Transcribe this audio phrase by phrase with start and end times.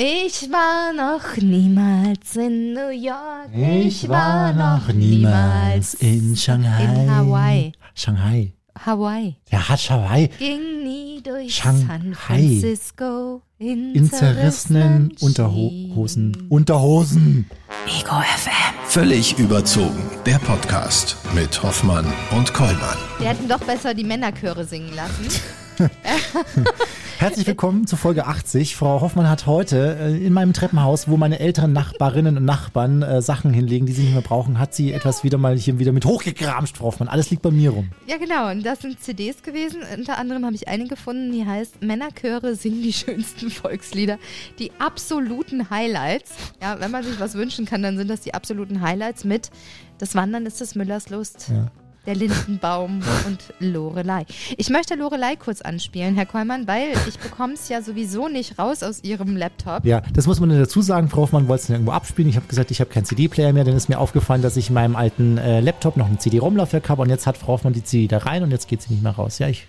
[0.00, 3.50] Ich war noch niemals in New York.
[3.52, 6.84] Ich war noch niemals in Shanghai.
[6.84, 7.72] in Hawaii.
[7.96, 8.52] Shanghai.
[8.86, 9.34] Hawaii.
[9.50, 11.98] Hat Hawaii Ging nie durch Shanghai.
[11.98, 16.46] San Francisco in, in zerrissenen Unterhosen.
[16.48, 17.50] Unterhosen.
[17.88, 18.74] Ego FM.
[18.86, 20.00] Völlig überzogen.
[20.24, 22.06] Der Podcast mit Hoffmann
[22.36, 22.98] und Kollmann.
[23.18, 25.42] Wir hätten doch besser die Männerchöre singen lassen.
[27.18, 28.76] Herzlich willkommen zu Folge 80.
[28.76, 33.20] Frau Hoffmann hat heute äh, in meinem Treppenhaus, wo meine älteren Nachbarinnen und Nachbarn äh,
[33.20, 36.04] Sachen hinlegen, die sie nicht mehr brauchen, hat sie etwas wieder mal hier wieder mit
[36.04, 37.08] hochgegramscht, Frau Hoffmann.
[37.08, 37.90] Alles liegt bei mir rum.
[38.06, 38.52] Ja, genau.
[38.52, 39.80] Und das sind CDs gewesen.
[39.96, 44.18] Unter anderem habe ich eine gefunden, die heißt Männerchöre singen die schönsten Volkslieder.
[44.60, 46.34] Die absoluten Highlights.
[46.62, 49.50] Ja, wenn man sich was wünschen kann, dann sind das die absoluten Highlights mit
[49.98, 51.48] Das Wandern ist des Müllers Lust.
[51.48, 51.66] Ja.
[52.06, 54.24] Der Lindenbaum und Lorelei.
[54.56, 58.82] Ich möchte Lorelei kurz anspielen, Herr Kollmann, weil ich bekomme es ja sowieso nicht raus
[58.82, 59.84] aus Ihrem Laptop.
[59.84, 61.10] Ja, das muss man dazu sagen.
[61.10, 62.30] Frau Hoffmann wollte es irgendwo abspielen.
[62.30, 63.64] Ich habe gesagt, ich habe keinen CD-Player mehr.
[63.64, 67.02] Dann ist mir aufgefallen, dass ich in meinem alten äh, Laptop noch ein CD-ROM-Laufwerk habe
[67.02, 69.12] und jetzt hat Frau Hoffmann die CD da rein und jetzt geht sie nicht mehr
[69.12, 69.38] raus.
[69.38, 69.66] Ja, ich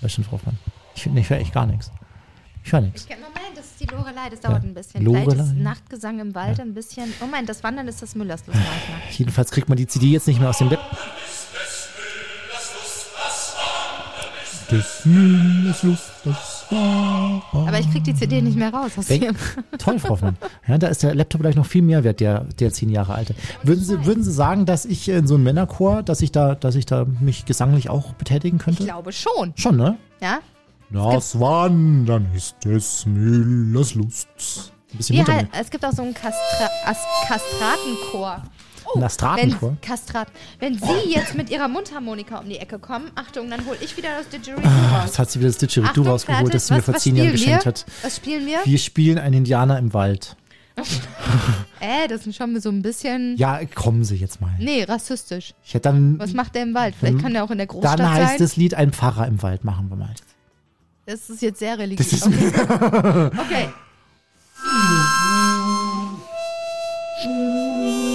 [0.00, 0.58] höre schon, Frau Hoffmann.
[0.96, 1.92] Ich, ich höre echt gar nichts.
[2.64, 3.06] Ich höre nichts.
[3.08, 4.68] Moment, das ist die Lorelei, das dauert Ja.
[4.68, 5.02] ein bisschen.
[5.02, 5.44] Vielleicht Lorelei.
[5.44, 7.04] ist Nachtgesang im Wald ein bisschen.
[7.20, 8.42] Moment, das Wandern ist das Müllers.
[9.16, 10.98] Jedenfalls kriegt man die CD jetzt nicht mehr aus dem Laptop.
[14.70, 17.42] Des Müllers Lust, das war.
[17.52, 18.92] Aber ich krieg die CD nicht mehr raus.
[18.96, 19.36] Aus Denk-
[19.78, 20.36] Toll, Frau Hoffmann.
[20.66, 23.34] Ja, da ist der Laptop gleich noch viel mehr wert, der, der zehn Jahre alte.
[23.62, 26.74] Würden Sie, würden Sie sagen, dass ich in so einem Männerchor, dass ich da, dass
[26.74, 28.82] ich da mich gesanglich auch betätigen könnte?
[28.82, 29.52] ich glaube schon.
[29.56, 29.96] Schon, ne?
[30.20, 30.38] Ja?
[30.90, 34.28] Das Wandern ist des Müllers Lust.
[34.92, 35.34] Ein bisschen Wie Mutter.
[35.34, 36.68] halt, es gibt auch so einen Kastra
[38.94, 39.70] As Kastratenchor.
[39.70, 39.80] Wenn.
[39.80, 40.28] Kastrat.
[40.60, 44.08] Wenn Sie jetzt mit Ihrer Mundharmonika um die Ecke kommen, Achtung, dann hole ich wieder
[44.18, 45.06] das Didgeridoo Ah, raus.
[45.06, 46.52] Jetzt hat sie wieder das Didgeridoo Achtung, rausgeholt, fertig.
[46.52, 47.56] das sie mir vor zehn Jahren spielen wir?
[47.58, 47.86] geschenkt hat.
[48.02, 48.58] Was spielen wir?
[48.64, 50.36] Wir spielen einen Indianer im Wald.
[51.78, 53.36] Äh, das ist schon so ein bisschen.
[53.36, 54.50] Ja, kommen Sie jetzt mal.
[54.58, 55.52] Nee, rassistisch.
[55.62, 56.94] Ich hätte dann, Was macht der im Wald?
[56.98, 58.38] Vielleicht kann der auch in der Großstadt dann heißt sein.
[58.38, 60.14] das Lied Ein Pfarrer im Wald, machen wir mal.
[61.04, 62.10] Das ist jetzt sehr religiös.
[62.10, 62.50] Das ist okay.
[63.38, 63.68] okay.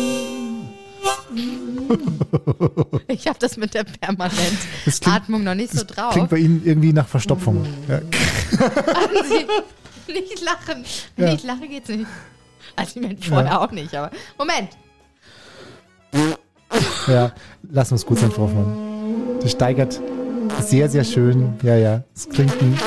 [3.08, 6.14] Ich habe das mit der permanent Das klingt- Atmung noch nicht so drauf.
[6.14, 7.66] Klingt bei Ihnen irgendwie nach Verstopfung.
[7.88, 8.00] Ja.
[9.28, 10.84] Sie nicht lachen.
[11.18, 11.34] Ja.
[11.34, 12.06] ich lache, geht's nicht.
[12.75, 14.70] Also ich meine vorher auch nicht, aber Moment.
[17.08, 17.34] Ja,
[17.70, 19.40] lass uns gut sein, Frau Hoffmann.
[19.41, 20.00] Das steigert
[20.59, 21.53] sehr, sehr schön.
[21.63, 22.03] Ja, ja.
[22.16, 22.78] Es klingt, ein,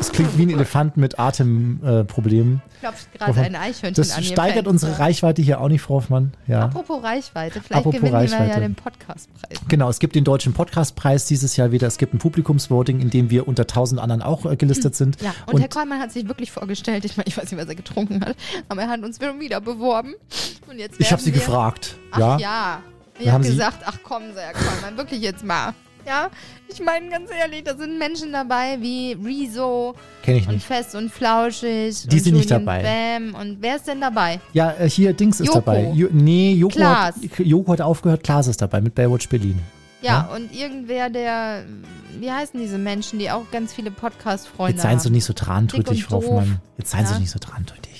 [0.00, 2.62] es klingt wie ein Elefant mit Atemproblemen.
[2.80, 6.32] Klopft gerade ein Eichhörnchen das an ihr steigert unsere Reichweite hier auch nicht, Frau Hoffmann.
[6.46, 6.64] Ja.
[6.64, 8.50] Apropos Reichweite, vielleicht Apropos gewinnen wir Reichweite.
[8.50, 9.58] ja den Podcastpreis.
[9.68, 11.86] Genau, es gibt den Deutschen Podcastpreis dieses Jahr wieder.
[11.86, 15.20] Es gibt ein Publikumsvoting, in dem wir unter tausend anderen auch äh, gelistet sind.
[15.22, 17.74] Ja, und, Herr Kollmann hat sich wirklich vorgestellt, ich meine, ich weiß nicht, was er
[17.74, 18.36] getrunken hat,
[18.68, 20.14] aber er hat uns wieder beworben.
[20.68, 21.96] Und jetzt ich habe sie wir- gefragt.
[22.12, 22.38] Ach ja.
[22.38, 22.82] ja.
[23.18, 23.98] Ich Haben habe Sie- gesagt, ach
[24.34, 25.74] Sie, Herr Kollmann, wirklich jetzt mal.
[26.06, 26.28] Ja,
[26.68, 30.66] ich meine ganz ehrlich, da sind Menschen dabei wie Rezo Kenne ich und nicht.
[30.66, 32.82] Fest und Flauschig Die und sind nicht dabei.
[32.82, 34.40] Bam und wer ist denn dabei?
[34.52, 35.60] Ja, äh, hier Dings ist Joko.
[35.60, 35.90] dabei.
[35.94, 37.14] Jo, nee, Joko hat, Klaas.
[37.38, 38.24] Joko hat aufgehört.
[38.24, 39.58] Klaas ist dabei mit Baywatch Berlin.
[40.00, 41.62] Ja, und irgendwer, der,
[42.18, 45.12] wie heißen diese Menschen, die auch ganz viele Podcast-Freunde Jetzt seien Sie haben?
[45.12, 46.16] nicht so und Frau.
[46.16, 46.58] Hoffmann.
[46.76, 47.18] Jetzt seien Sie Ja.
[47.20, 47.91] nicht so drantrütig.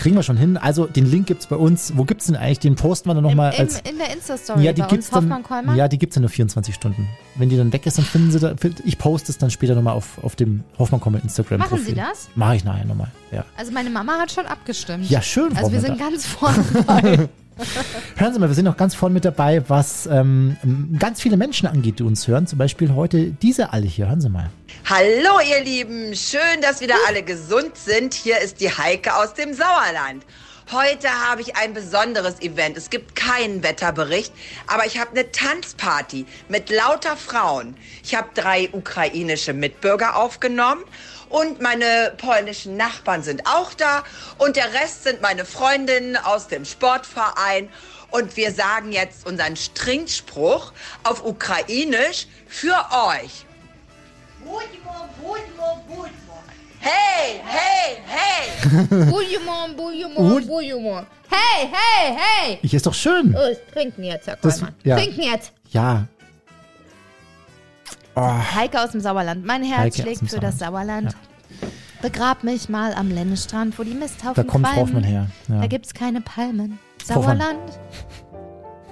[0.00, 0.56] Kriegen wir schon hin.
[0.56, 1.92] Also, den Link gibt's bei uns.
[1.94, 2.58] Wo gibt's denn eigentlich?
[2.60, 3.80] Den posten wir dann nochmal als.
[3.80, 5.42] im, in der Insta-Story Ja, die uns, Hoffmann dann.
[5.42, 5.76] Kollmann.
[5.76, 7.06] Ja, die gibt's ja nur 24 Stunden.
[7.34, 8.54] Wenn die dann weg ist, dann finden Sie da.
[8.86, 11.76] Ich poste es dann später nochmal auf, auf dem Hoffmann Comment Instagram-Profil.
[11.78, 12.30] Machen Sie das?
[12.34, 13.08] Mache ich nachher nochmal.
[13.30, 13.44] Ja.
[13.58, 15.10] Also meine Mama hat schon abgestimmt.
[15.10, 15.98] Ja, schön, Frau Also wir Hoffmann.
[15.98, 17.28] sind ganz vorne.
[18.16, 20.56] Hören Sie mal, wir sind noch ganz vorne mit dabei, was ähm,
[20.98, 22.46] ganz viele Menschen angeht, die uns hören.
[22.46, 24.08] Zum Beispiel heute diese alle hier.
[24.08, 24.50] Hören Sie mal.
[24.88, 28.14] Hallo ihr Lieben, schön, dass wieder alle gesund sind.
[28.14, 30.24] Hier ist die Heike aus dem Sauerland.
[30.72, 32.76] Heute habe ich ein besonderes Event.
[32.76, 34.32] Es gibt keinen Wetterbericht,
[34.68, 37.76] aber ich habe eine Tanzparty mit lauter Frauen.
[38.04, 40.84] Ich habe drei ukrainische Mitbürger aufgenommen
[41.30, 44.04] und meine polnischen Nachbarn sind auch da
[44.38, 47.70] und der Rest sind meine Freundinnen aus dem Sportverein
[48.10, 50.72] und wir sagen jetzt unseren Stringspruch
[51.04, 52.76] auf Ukrainisch für
[53.08, 53.46] euch.
[56.82, 58.86] Hey, hey, hey!
[58.88, 61.06] Bujumon, Bujumon, Bujumon.
[61.28, 62.58] Hey, hey, hey!
[62.62, 63.36] Ich ist doch schön.
[63.38, 64.74] Oh, trinken jetzt, Herr Kollmann.
[64.82, 64.96] Ja.
[64.96, 65.52] Trinken jetzt.
[65.70, 66.06] Ja,
[68.20, 69.46] Oh, Heike aus dem Sauerland.
[69.46, 71.16] Mein Herz Heike schlägt für das Sauerland.
[72.02, 74.76] Begrab mich mal am Lennestrand, wo die Misthaufen da kommt.
[74.76, 75.26] Hoffmann her.
[75.48, 75.60] Ja.
[75.60, 76.78] Da gibt's keine Palmen.
[77.04, 77.58] Sauerland.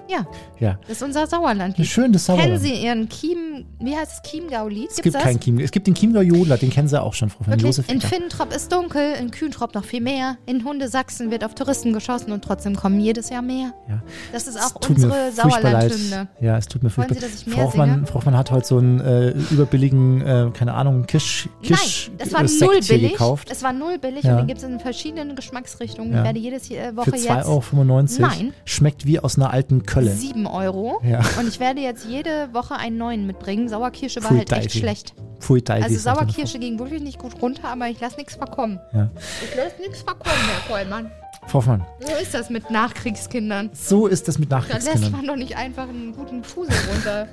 [0.08, 0.26] Ja,
[0.58, 0.78] ja.
[0.82, 1.76] das ist unser Sauerland.
[1.86, 2.48] Schön, das Sauerland.
[2.48, 4.90] Kennen Sie Ihren Kiem, wie heißt es, Chiemgau-Lied?
[4.90, 5.22] Es gibt das?
[5.22, 5.62] keinen Chiemgau.
[5.64, 7.66] Es gibt den Chiemgau Jodler, den kennen Sie auch schon, Frau von Wirklich?
[7.76, 8.00] Josef In.
[8.00, 10.38] Finntrop ist dunkel, in Kühntrop noch viel mehr.
[10.46, 13.74] In Hundesachsen wird auf Touristen geschossen und trotzdem kommen jedes Jahr mehr.
[13.88, 14.02] Ja.
[14.32, 15.34] Das ist Es auch unsere leid.
[15.34, 16.28] Sauerland-Hymne.
[16.40, 18.06] Ja, es tut mir furchtbar Sie, dass ich mehr Frau Hoffmann?
[18.06, 22.32] Frau Hoffmann hat heute so einen äh, überbilligen, äh, keine Ahnung, Kisch, Kisch Nein, das
[22.32, 23.12] war äh, Sekt null billig.
[23.12, 23.48] gekauft.
[23.50, 24.32] Es war null billig Ja.
[24.32, 26.12] und den gibt es in verschiedenen Geschmacksrichtungen.
[26.12, 26.18] Ja.
[26.20, 28.04] Ich werde jedes äh, Woche Für jetzt 2,95 Euro.
[28.18, 28.52] Nein.
[28.64, 30.10] Schmeckt wie aus einer alten Kölle.
[30.12, 31.00] 7 Euro.
[31.04, 31.20] Ja.
[31.38, 33.68] Und ich werde jetzt jede Woche einen neuen mitbringen.
[33.68, 35.14] Sauerkirsche war Pfui, halt echt schlecht.
[35.40, 38.80] Pfui, Deifi, Also meine Sauerkirsche ging wirklich nicht gut runter, aber ich lasse nichts verkommen.
[38.92, 39.10] Ja.
[39.48, 41.10] Ich lasse nichts verkommen, Herr Kollmann.
[41.46, 43.70] Frau Hoffmann, So ist das mit Nachkriegskindern.
[43.72, 45.12] so ist das mit Da lässt Nachkriegskindern.
[45.12, 47.28] man doch nicht einfach einen guten Fusel runter.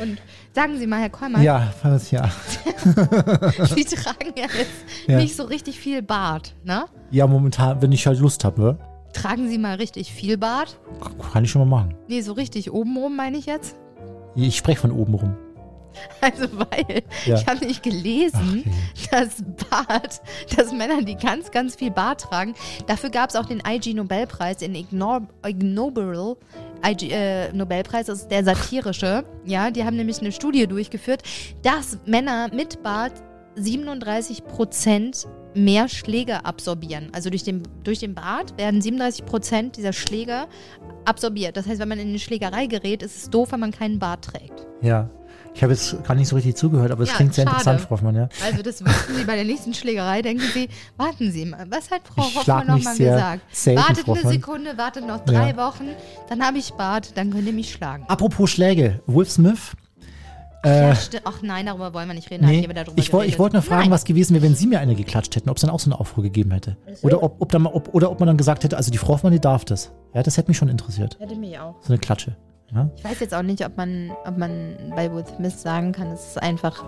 [0.00, 0.18] Und
[0.54, 2.30] sagen Sie mal, Herr Kollmann, Ja, was, ja.
[3.74, 4.70] Sie tragen ja jetzt
[5.06, 5.18] Ja.
[5.18, 6.86] nicht so richtig viel Bart, ne?
[7.10, 8.78] Ja, momentan, wenn ich halt Lust habe, ne?
[9.12, 10.78] Tragen Sie mal richtig viel Bart?
[11.32, 11.94] kann ich schon mal machen.
[12.08, 13.76] Nee, so richtig obenrum meine ich jetzt.
[14.34, 15.36] Ich spreche von oben rum.
[16.22, 17.34] Also weil Ja.
[17.36, 18.64] ich habe nicht gelesen,
[19.10, 20.22] dass Bart,
[20.56, 22.54] dass Männer, die ganz, ganz viel Bart tragen,
[22.86, 26.36] dafür gab es auch den IG-Nobelpreis, den Ignor Ignoble
[26.82, 29.24] IG, äh, Nobelpreis, das ist der satirische.
[29.44, 31.22] Ja, die haben nämlich eine Studie durchgeführt,
[31.62, 33.12] dass Männer mit Bart
[33.56, 37.10] 37 Prozent mehr Schläge absorbieren.
[37.12, 40.46] Also durch den, durch den Bart werden 37 Prozent dieser Schläge
[41.04, 41.56] absorbiert.
[41.56, 44.24] Das heißt, wenn man in eine Schlägerei gerät, ist es doof, wenn man keinen Bart
[44.24, 44.66] trägt.
[44.80, 45.10] Ja.
[45.54, 47.56] Ich habe jetzt gar nicht so richtig zugehört, aber es Ja, klingt sehr schade.
[47.58, 48.28] interessant, Frau Hoffmann, ja.
[48.42, 50.66] Also das wüssten Sie bei der nächsten Schlägerei, denken Sie,
[50.96, 53.42] warten Sie mal, was hat Frau Ich Hoffmann schlag noch mich mal sehr gesagt?
[53.54, 54.32] selten, wartet Frau eine Hoffmann.
[54.32, 55.56] Sekunde, wartet noch drei Ja.
[55.58, 55.88] Wochen,
[56.30, 58.04] dann habe ich Bart, dann könnt ihr mich schlagen.
[58.08, 59.72] Apropos Schläge, Will Smith.
[60.70, 62.46] Sti- Ach nein, darüber wollen wir nicht reden.
[62.46, 63.90] Nee, haben wir darüber ich, woll- ich wollte nur fragen, Nein.
[63.90, 65.98] was gewesen wäre, wenn Sie mir eine geklatscht hätten, ob es dann auch so einen
[66.00, 66.76] Aufruhr gegeben hätte.
[67.02, 69.32] Oder ob, ob, dann, ob, oder ob man dann gesagt hätte, also die Frau Hoffmann,
[69.32, 69.90] die darf das.
[70.14, 71.18] Ja, das hätte mich schon interessiert.
[71.18, 71.74] Hätte mich auch.
[71.80, 72.36] So eine Klatsche.
[72.74, 72.88] Ja?
[72.96, 76.28] Ich weiß jetzt auch nicht, ob man, ob man bei Will Smith sagen kann, es
[76.28, 76.84] ist einfach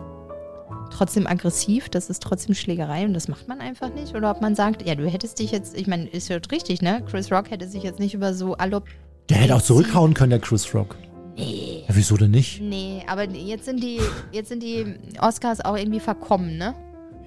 [0.90, 4.14] trotzdem aggressiv, das ist trotzdem Schlägerei und das macht man einfach nicht.
[4.14, 7.02] Oder ob man sagt, ja, du hättest dich jetzt, ich meine, ist ja richtig, ne?
[7.10, 8.84] Chris Rock hätte sich jetzt nicht über so Allop
[9.28, 10.96] Der hätte auch zurückhauen können, der Chris Rock.
[11.36, 11.84] Nee.
[11.88, 12.60] Ja, wieso denn nicht?
[12.60, 14.00] Nee, aber jetzt sind die,
[14.32, 16.74] jetzt sind die Oscars auch irgendwie verkommen, ne?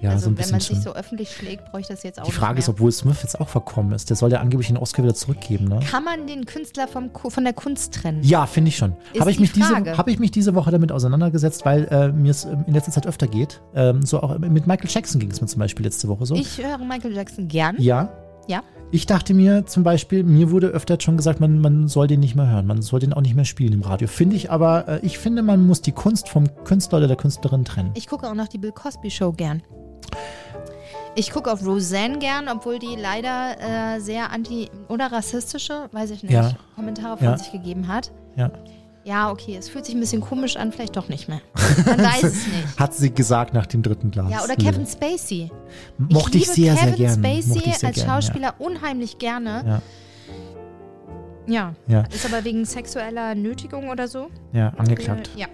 [0.00, 0.76] Ja, also so ein wenn bisschen man schon.
[0.76, 2.74] sich so öffentlich schlägt, bräuchte ich das jetzt auch die Frage ist, mehr.
[2.74, 4.08] ob Will Smith jetzt auch verkommen ist.
[4.08, 5.80] Der soll ja angeblich den Oscar wieder zurückgeben, ne?
[5.90, 8.22] Kann man den Künstler vom, von der Kunst trennen?
[8.22, 8.94] Ja, finde ich schon.
[9.18, 12.44] Habe ich, mich diese- hab ich mich diese Woche damit auseinandergesetzt, weil äh, mir es
[12.44, 13.60] ähm, in letzter Zeit öfter geht.
[13.74, 16.36] Ähm, so auch mit Michael Jackson ging es mir zum Beispiel letzte Woche so.
[16.36, 17.74] Ich höre Michael Jackson gern.
[17.80, 18.08] ja.
[18.48, 18.62] Ja.
[18.90, 22.34] Ich dachte mir zum Beispiel, mir wurde öfter schon gesagt, man, man soll den nicht
[22.34, 24.08] mehr hören, man soll den auch nicht mehr spielen im Radio.
[24.08, 27.64] Finde ich aber, äh, ich finde, man muss die Kunst vom Künstler oder der Künstlerin
[27.66, 27.90] trennen.
[27.94, 29.62] Ich gucke auch noch die Bill Cosby Show gern.
[31.14, 33.56] Ich gucke auf Roseanne gern, obwohl die leider
[33.96, 36.52] äh, sehr anti- oder rassistische, weiß ich nicht, Ja.
[36.76, 37.36] Kommentare von Ja.
[37.36, 38.12] sich gegeben hat.
[38.36, 38.50] Ja.
[39.08, 41.40] Ja, okay, es fühlt sich ein bisschen komisch an, vielleicht doch nicht mehr.
[41.86, 42.78] Man weiß es nicht.
[42.78, 44.30] Hat sie gesagt nach dem dritten Glas.
[44.30, 44.54] Ja, oder.
[44.54, 45.50] Kevin Spacey.
[45.96, 47.14] Mochte ich, liebe sehr, Kevin sehr gerne.
[47.14, 49.64] Spacey Mochte ich sehr als gern, Schauspieler unheimlich gerne.
[49.66, 49.82] Ja.
[51.46, 51.74] Ja.
[51.86, 52.02] Ja.
[52.14, 54.28] Ist aber wegen sexueller Nötigung oder so.
[54.52, 55.30] Ja, ja angeklagt.
[55.36, 55.46] Ja.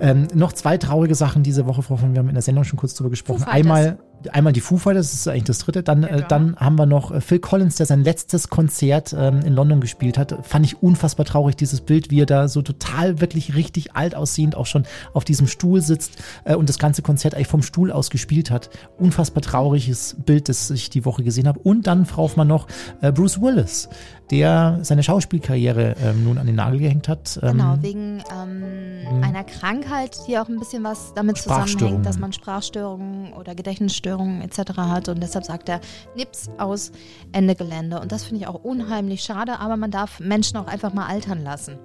[0.00, 2.78] Ähm, noch zwei traurige Sachen diese Woche, Frau von, wir haben in der Sendung schon
[2.78, 3.44] kurz drüber gesprochen.
[3.44, 3.98] Einmal,
[4.32, 5.82] einmal die Foo Fighters, das ist eigentlich das dritte.
[5.82, 6.22] Dann, äh, Drummer.
[6.28, 10.18] dann haben wir noch äh, Phil Collins, der sein letztes Konzert ähm, in London gespielt
[10.18, 10.36] hat.
[10.42, 14.56] Fand ich unfassbar traurig, dieses Bild, wie er da so total wirklich richtig alt aussehend
[14.56, 18.10] auch schon auf diesem Stuhl sitzt äh, und das ganze Konzert eigentlich vom Stuhl aus
[18.10, 18.70] gespielt hat.
[18.98, 21.60] Unfassbar trauriges Bild, das ich die Woche gesehen habe.
[21.60, 22.66] Und dann, Frau Hoffmann, noch
[23.00, 23.88] äh, Bruce Willis,
[24.30, 27.38] der seine Schauspielkarriere ähm, nun an den Nagel gehängt hat.
[27.42, 32.32] Ähm, Genau, wegen ähm, einer Krankheit, die auch ein bisschen was damit zusammenhängt, dass man
[32.32, 34.76] Sprachstörungen oder Gedächtnisstörungen etc.
[34.76, 35.08] hat.
[35.08, 35.80] Und deshalb sagt er,
[36.16, 36.92] nips aus
[37.32, 38.00] Ende Gelände.
[38.00, 41.42] Und das finde ich auch unheimlich schade, aber man darf Menschen auch einfach mal altern
[41.42, 41.78] lassen.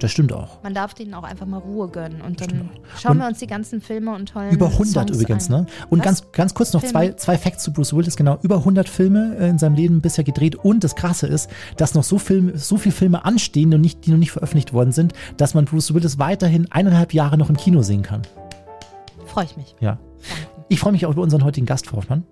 [0.00, 0.62] Das stimmt auch.
[0.62, 2.20] Man darf denen auch einfach mal Ruhe gönnen.
[2.20, 5.50] Und dann schauen Und wir uns die ganzen Filme und tollen Über 100 Songs übrigens,
[5.50, 5.62] an.
[5.62, 5.66] ne?
[5.88, 6.04] Und Was?
[6.04, 6.92] ganz, ganz kurz noch Filme?
[6.92, 8.38] zwei, zwei Facts zu Bruce Willis, genau.
[8.42, 10.56] Über 100 Filme äh, in seinem Leben bisher gedreht.
[10.56, 14.06] Und das Krasse ist, dass noch so, Filme, so viele Filme anstehen, die noch, nicht,
[14.06, 17.56] die noch nicht veröffentlicht worden sind, dass man Bruce Willis weiterhin eineinhalb Jahre noch im
[17.56, 18.22] Kino sehen kann.
[19.26, 19.74] Freue ich mich.
[19.80, 19.98] Ja.
[20.28, 20.51] Danke.
[20.72, 22.24] Ich freue mich auch über unseren heutigen Gast, Frau Hoffmann.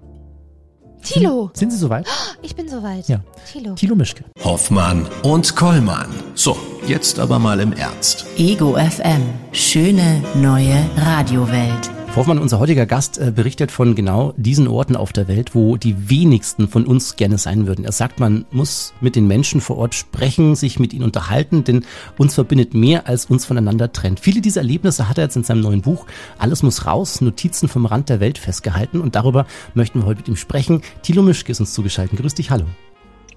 [1.03, 2.07] Thilo, Sind Sie soweit?
[2.41, 3.07] ich bin soweit.
[3.07, 3.21] Ja.
[3.53, 3.75] Thilo.
[3.75, 4.25] Thilo Mischke.
[4.43, 6.09] Hoffmann und Kollmann.
[6.35, 6.57] So,
[6.87, 8.25] jetzt aber mal im Ernst.
[8.39, 9.21] Ego FM.
[9.53, 11.91] Schöne neue Radiowelt.
[12.17, 16.11] Hoffmann, unser heutiger Gast äh, berichtet von genau diesen Orten auf der Welt, wo die
[16.11, 17.85] wenigsten von uns gerne sein würden.
[17.85, 21.85] Er sagt, man muss mit den Menschen vor Ort sprechen, sich mit ihnen unterhalten, denn
[22.19, 24.19] uns verbindet mehr, als uns voneinander trennt.
[24.19, 27.87] Viele dieser Erlebnisse hat er jetzt in seinem neuen Buch Alles muss raus, Notizen vom
[27.87, 30.83] Rand der Welt festgehalten und darüber möchten wir heute mit ihm sprechen.
[31.03, 32.19] Thilo Mischke ist uns zugeschaltet.
[32.19, 32.65] Grüß dich, hallo.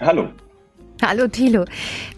[0.01, 0.29] Hallo.
[1.05, 1.65] Hallo Thilo.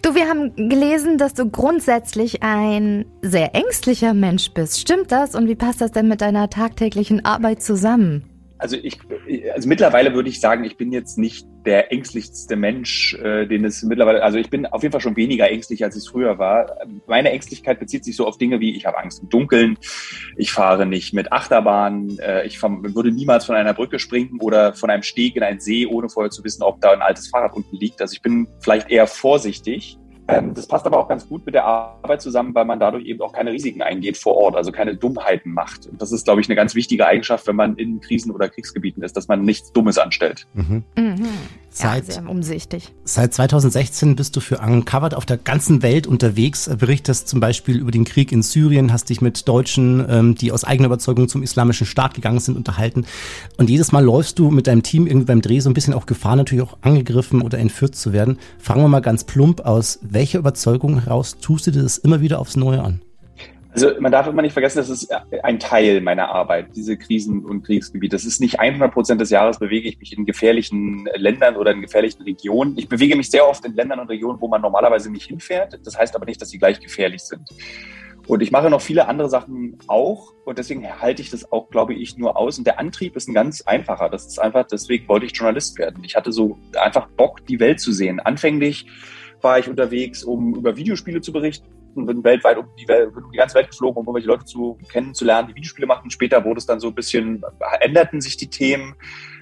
[0.00, 4.78] Du, wir haben gelesen, dass du grundsätzlich ein sehr ängstlicher Mensch bist.
[4.78, 5.34] Stimmt das?
[5.34, 8.24] Und wie passt das denn mit deiner tagtäglichen Arbeit zusammen?
[8.58, 9.00] Also ich,
[9.54, 13.82] also mittlerweile würde ich sagen, ich bin jetzt nicht der ängstlichste Mensch, äh, den es
[13.82, 16.76] mittlerweile, also ich bin auf jeden Fall schon weniger ängstlich, als es früher war.
[17.06, 19.76] Meine Ängstlichkeit bezieht sich so auf Dinge wie, ich habe Angst im Dunkeln,
[20.36, 24.90] ich fahre nicht mit Achterbahn, äh, ich würde niemals von einer Brücke springen oder von
[24.90, 27.76] einem Steg in einen See, ohne vorher zu wissen, ob da ein altes Fahrrad unten
[27.76, 28.00] liegt.
[28.00, 32.20] Also ich bin vielleicht eher vorsichtig das passt aber auch ganz gut mit der Arbeit
[32.20, 35.86] zusammen, weil man dadurch eben auch keine Risiken eingeht vor Ort, also keine Dummheiten macht.
[35.86, 39.02] Und das ist, glaube ich, eine ganz wichtige Eigenschaft, wenn man in Krisen- oder Kriegsgebieten
[39.02, 40.46] ist, dass man nichts Dummes anstellt.
[40.54, 40.82] Mhm.
[40.96, 41.28] Mhm.
[41.78, 42.94] Seit, ja, sehr umsichtig.
[43.04, 47.90] Seit 2016 bist du für Uncovered auf der ganzen Welt unterwegs, berichtest zum Beispiel über
[47.90, 51.86] den Krieg in Syrien, hast dich mit Deutschen, ähm, die aus eigener Überzeugung zum islamischen
[51.86, 53.04] Staat gegangen sind, unterhalten.
[53.58, 56.06] Und jedes Mal läufst du mit deinem Team irgendwie beim Dreh so ein bisschen auch
[56.06, 58.38] Gefahr, natürlich auch angegriffen oder entführt zu werden.
[58.58, 62.38] Fragen wir mal ganz plump aus welcher Überzeugung heraus tust du dir das immer wieder
[62.38, 63.02] aufs Neue an?
[63.76, 67.62] Also man darf immer nicht vergessen, das ist ein Teil meiner Arbeit, diese Krisen- und
[67.62, 68.16] Kriegsgebiete.
[68.16, 71.82] Das ist nicht 100 Prozent des Jahres bewege ich mich in gefährlichen Ländern oder in
[71.82, 72.78] gefährlichen Regionen.
[72.78, 75.78] Ich bewege mich sehr oft in Ländern und Regionen, wo man normalerweise nicht hinfährt.
[75.84, 77.50] Das heißt aber nicht, dass sie gleich gefährlich sind.
[78.26, 81.92] Und ich mache noch viele andere Sachen auch und deswegen halte ich das auch, glaube
[81.92, 82.56] ich, nur aus.
[82.56, 84.08] Und der Antrieb ist ein ganz einfacher.
[84.08, 86.02] Das ist einfach, deswegen wollte ich Journalist werden.
[86.02, 88.20] Ich hatte so einfach Bock, die Welt zu sehen.
[88.20, 88.86] Anfänglich
[89.42, 91.68] war ich unterwegs, um über Videospiele zu berichten,
[92.04, 95.48] bin weltweit um die, Welt, um die ganze Welt geflogen, um irgendwelche Leute zu kennenzulernen,
[95.48, 96.10] die Videospiele machen.
[96.10, 97.42] Später wurde es dann so ein bisschen,
[97.80, 98.96] änderten sich die Themen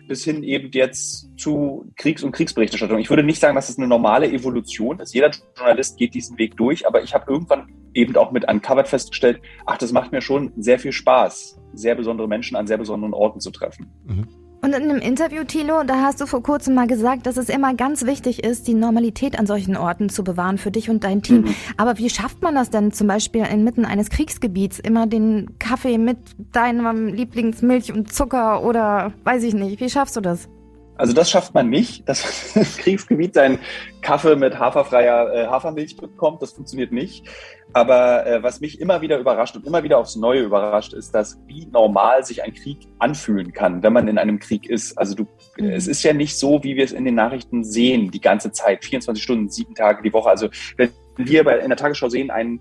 [0.06, 2.98] bis hin eben jetzt zu Kriegs- und Kriegsberichterstattung.
[2.98, 5.14] Ich würde nicht sagen, dass es eine normale Evolution ist.
[5.14, 9.40] Jeder Journalist geht diesen Weg durch, aber ich habe irgendwann eben auch mit Uncovered festgestellt,
[9.66, 13.40] ach, das macht mir schon sehr viel Spaß, sehr besondere Menschen an sehr besonderen Orten
[13.40, 13.90] zu treffen.
[14.04, 14.43] Mhm.
[14.64, 17.74] Und in einem Interview, Thilo, da hast du vor kurzem mal gesagt, dass es immer
[17.74, 21.42] ganz wichtig ist, die Normalität an solchen Orten zu bewahren für dich und dein Team.
[21.42, 21.54] Mhm.
[21.76, 26.16] Aber wie schafft man das denn zum Beispiel inmitten eines Kriegsgebiets, immer den Kaffee mit
[26.52, 29.80] deinem Lieblingsmilch und Zucker oder weiß ich nicht?
[29.80, 30.48] Wie schaffst du das?
[30.96, 33.58] Also das schafft man nicht, dass das Kriegsgebiet seinen
[34.00, 36.42] Kaffee mit haferfreier äh, Hafermilch bekommt.
[36.42, 37.26] Das funktioniert nicht.
[37.72, 41.40] Aber äh, was mich immer wieder überrascht und immer wieder aufs Neue überrascht, ist, dass
[41.46, 44.96] wie normal sich ein Krieg anfühlen kann, wenn man in einem Krieg ist.
[44.96, 45.26] Also du,
[45.58, 45.70] mhm.
[45.70, 48.84] es ist ja nicht so, wie wir es in den Nachrichten sehen, die ganze Zeit,
[48.84, 50.28] 24 Stunden, sieben Tage die Woche.
[50.28, 52.60] Also wenn wir bei, in der Tagesschau sehen, einen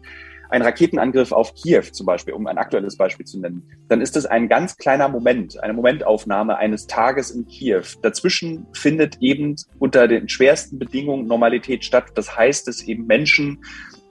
[0.50, 4.26] ein Raketenangriff auf Kiew zum Beispiel, um ein aktuelles Beispiel zu nennen, dann ist es
[4.26, 7.84] ein ganz kleiner Moment, eine Momentaufnahme eines Tages in Kiew.
[8.02, 12.12] Dazwischen findet eben unter den schwersten Bedingungen Normalität statt.
[12.16, 13.64] Das heißt, dass eben Menschen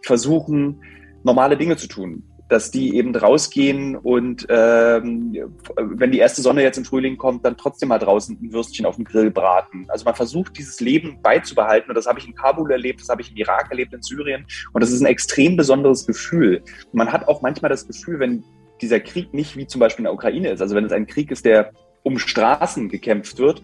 [0.03, 0.83] versuchen,
[1.23, 6.77] normale Dinge zu tun dass die eben rausgehen und ähm, wenn die erste Sonne jetzt
[6.77, 9.87] im Frühling kommt, dann trotzdem mal draußen ein Würstchen auf dem Grill braten.
[9.89, 13.23] Also man versucht dieses Leben beizubehalten und das habe ich in Kabul erlebt, das habe
[13.23, 14.45] ich im Irak erlebt, in Syrien
[14.75, 16.63] und das ist ein extrem besonderes Gefühl.
[16.93, 18.45] Man hat auch manchmal das Gefühl, wenn
[18.83, 21.31] dieser Krieg nicht wie zum Beispiel in der Ukraine ist, also wenn es ein Krieg
[21.31, 23.63] ist, der um Straßen gekämpft wird,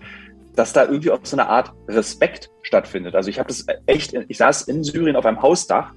[0.56, 3.14] dass da irgendwie auch so eine Art Respekt stattfindet.
[3.14, 5.92] Also ich habe das echt, ich saß in Syrien auf einem Hausdach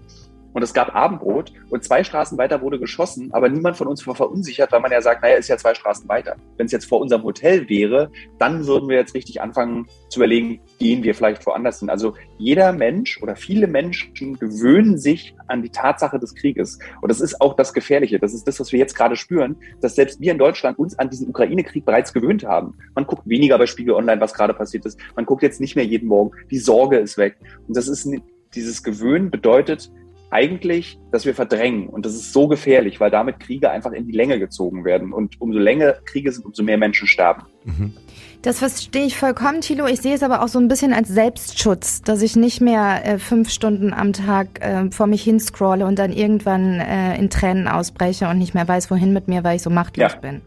[0.53, 4.15] und es gab Abendbrot und zwei Straßen weiter wurde geschossen, aber niemand von uns war
[4.15, 6.35] verunsichert, weil man ja sagt, naja, ist ja zwei Straßen weiter.
[6.57, 10.59] Wenn es jetzt vor unserem Hotel wäre, dann würden wir jetzt richtig anfangen zu überlegen,
[10.79, 11.89] gehen wir vielleicht woanders hin.
[11.89, 16.79] Also jeder Mensch oder viele Menschen gewöhnen sich an die Tatsache des Krieges.
[17.01, 18.19] Und das ist auch das Gefährliche.
[18.19, 21.09] Das ist das, was wir jetzt gerade spüren, dass selbst wir in Deutschland uns an
[21.09, 22.77] diesen Ukraine-Krieg bereits gewöhnt haben.
[22.95, 24.99] Man guckt weniger bei Spiegel Online, was gerade passiert ist.
[25.15, 26.31] Man guckt jetzt nicht mehr jeden Morgen.
[26.49, 27.37] Die Sorge ist weg.
[27.67, 28.09] Und das ist
[28.53, 29.91] dieses Gewöhnen bedeutet,
[30.31, 31.87] eigentlich, dass wir verdrängen.
[31.87, 35.13] Und das ist so gefährlich, weil damit Kriege einfach in die Länge gezogen werden.
[35.13, 37.43] Und umso länger Kriege sind, umso mehr Menschen sterben.
[37.65, 37.93] Mhm.
[38.41, 39.85] Das verstehe ich vollkommen, Thilo.
[39.85, 43.19] Ich sehe es aber auch so ein bisschen als Selbstschutz, dass ich nicht mehr äh,
[43.19, 48.27] fünf Stunden am Tag äh, vor mich hinscrolle und dann irgendwann äh, in Tränen ausbreche
[48.27, 50.19] und nicht mehr weiß, wohin mit mir, weil ich so machtlos ja.
[50.19, 50.41] bin.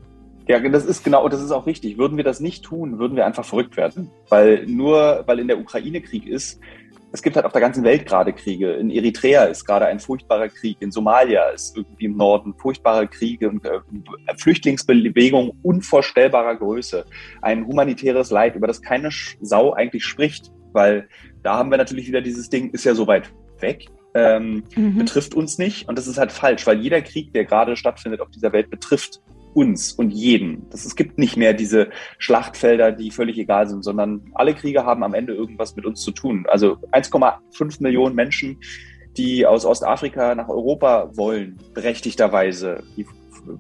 [0.47, 1.97] Ja, das ist genau, das ist auch richtig.
[1.97, 4.11] Würden wir das nicht tun, würden wir einfach verrückt werden.
[4.29, 6.61] Weil nur, weil in der Ukraine Krieg ist,
[7.15, 8.73] es gibt halt auf der ganzen Welt gerade Kriege.
[8.73, 10.79] In Eritrea ist gerade ein furchtbarer Krieg.
[10.81, 13.79] In Somalia ist irgendwie im Norden furchtbare Kriege und äh,
[14.37, 17.05] Flüchtlingsbewegung unvorstellbarer Größe.
[17.41, 21.09] Ein humanitäres Leid, über das keine Sau eigentlich spricht, weil
[21.45, 23.87] da haben wir natürlich wieder dieses Ding, ist ja so weit weg.
[24.17, 24.99] Ähm, mhm.
[24.99, 28.31] betrifft uns nicht und das ist halt falsch, weil jeder Krieg, der gerade stattfindet auf
[28.31, 29.21] dieser Welt, betrifft
[29.55, 30.69] uns und jeden.
[30.71, 35.03] Das, es gibt nicht mehr diese Schlachtfelder, die völlig egal sind, sondern alle Kriege haben
[35.03, 36.47] am Ende irgendwas mit uns zu tun.
[36.49, 38.59] Also 1,5 Millionen Menschen,
[39.17, 43.07] die aus Ostafrika nach Europa wollen, berechtigterweise, die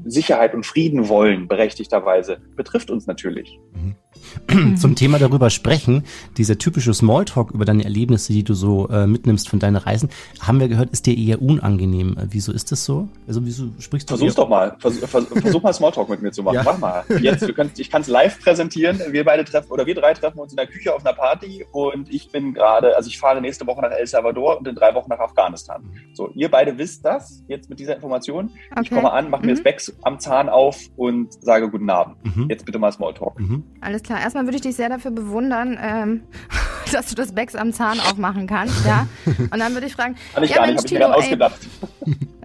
[0.04, 3.58] Sicherheit und Frieden wollen, berechtigterweise, betrifft uns natürlich.
[3.74, 3.94] Mhm.
[4.76, 6.04] Zum Thema darüber sprechen,
[6.36, 10.08] dieser typische Smalltalk über deine Erlebnisse, die du so äh, mitnimmst von deinen Reisen,
[10.40, 12.16] haben wir gehört, ist dir eher unangenehm.
[12.18, 13.08] Äh, wieso ist das so?
[13.26, 14.76] Also wieso sprichst du Versuch's eher- doch mal.
[14.78, 16.56] Vers vers versuch mal Smalltalk mit mir zu machen.
[16.56, 16.62] Ja.
[16.64, 17.04] Mach mal.
[17.20, 19.00] Jetzt, kannst, ich kann es live präsentieren.
[19.10, 22.12] Wir beide treffen, oder wir drei treffen uns in der Küche auf einer Party und
[22.12, 25.08] ich bin gerade, also ich fahre nächste Woche nach El Salvador und in drei Wochen
[25.10, 25.82] nach Afghanistan.
[26.14, 28.50] So, ihr beide wisst das jetzt mit dieser Information.
[28.72, 28.94] Ich Okay.
[28.94, 29.56] komme an, mache mir Mhm.
[29.56, 32.16] das Becks am Zahn auf und sage Guten Abend.
[32.24, 32.46] Mhm.
[32.48, 33.38] Jetzt bitte mal Smalltalk.
[33.40, 33.64] Mhm.
[33.80, 34.20] Alles klar.
[34.20, 36.22] Erstmal würde ich dich sehr dafür bewundern, ähm,
[36.92, 39.06] dass du das Becks am Zahn aufmachen kannst, ja.
[39.26, 41.48] Und dann würde ich fragen, Kann ich ja gar Mensch, nicht, habe ich Tilo, ey,
[41.50, 41.58] ausgedacht.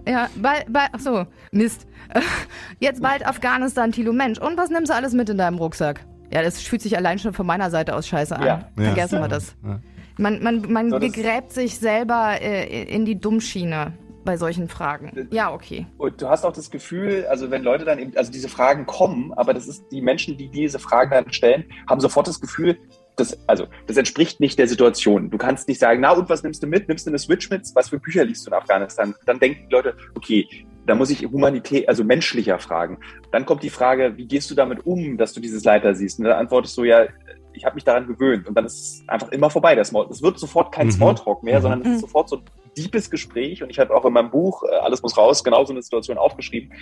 [0.08, 1.86] ja, bald, bald, ach so, Mist.
[2.80, 4.38] Jetzt bald Afghanistan, Tilo, Mensch.
[4.40, 6.00] Und was nimmst du alles mit in deinem Rucksack?
[6.32, 8.42] Ja, das fühlt sich allein schon von meiner Seite aus scheiße an.
[8.46, 8.68] Ja.
[8.78, 8.84] Ja.
[8.84, 9.54] Vergessen wir das.
[9.64, 9.80] Ja.
[10.18, 13.92] Man, man, man So, das- begräbt sich selber äh, in die Dummschiene
[14.24, 15.28] bei solchen Fragen.
[15.30, 15.86] Ja, okay.
[15.98, 19.32] Und du hast auch das Gefühl, also wenn Leute dann eben, also diese Fragen kommen,
[19.34, 22.78] aber das ist die Menschen, die diese Fragen dann stellen, haben sofort das Gefühl,
[23.16, 25.30] das, also das entspricht nicht der Situation.
[25.30, 26.88] Du kannst nicht sagen, na und was nimmst du mit?
[26.88, 27.62] Nimmst du eine Switch mit?
[27.74, 29.14] Was für Bücher liest du in Afghanistan?
[29.26, 30.46] Dann denken die Leute, okay,
[30.86, 32.98] da muss ich Humanität, also menschlicher fragen.
[33.32, 36.18] Dann kommt die Frage, wie gehst du damit um, dass du dieses Leiter siehst?
[36.18, 37.06] Und dann antwortest du ja,
[37.52, 38.48] ich habe mich daran gewöhnt.
[38.48, 40.06] Und dann ist es einfach immer vorbei, Small.
[40.10, 40.92] Es wird sofort kein Mhm.
[40.92, 41.62] Smalltalk mehr, Mhm.
[41.62, 43.62] sondern es ist sofort so ein deepes Gespräch.
[43.62, 46.18] Und ich habe auch in meinem Buch, äh, Alles muss raus, genau so eine Situation
[46.18, 46.72] aufgeschrieben.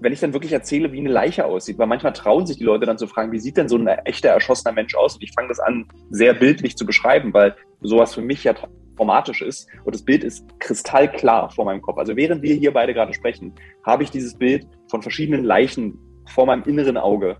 [0.00, 2.86] Wenn ich dann wirklich erzähle, wie eine Leiche aussieht, weil manchmal trauen sich die Leute
[2.86, 5.14] dann zu fragen, wie sieht denn so ein echter erschossener Mensch aus?
[5.14, 8.54] Und ich fange das an, sehr bildlich zu beschreiben, weil sowas für mich ja
[8.96, 9.68] traumatisch ist.
[9.84, 11.98] Und das Bild ist kristallklar vor meinem Kopf.
[11.98, 15.98] Also während wir hier beide gerade sprechen, habe ich dieses Bild von verschiedenen Leichen
[16.28, 17.36] vor meinem inneren Auge.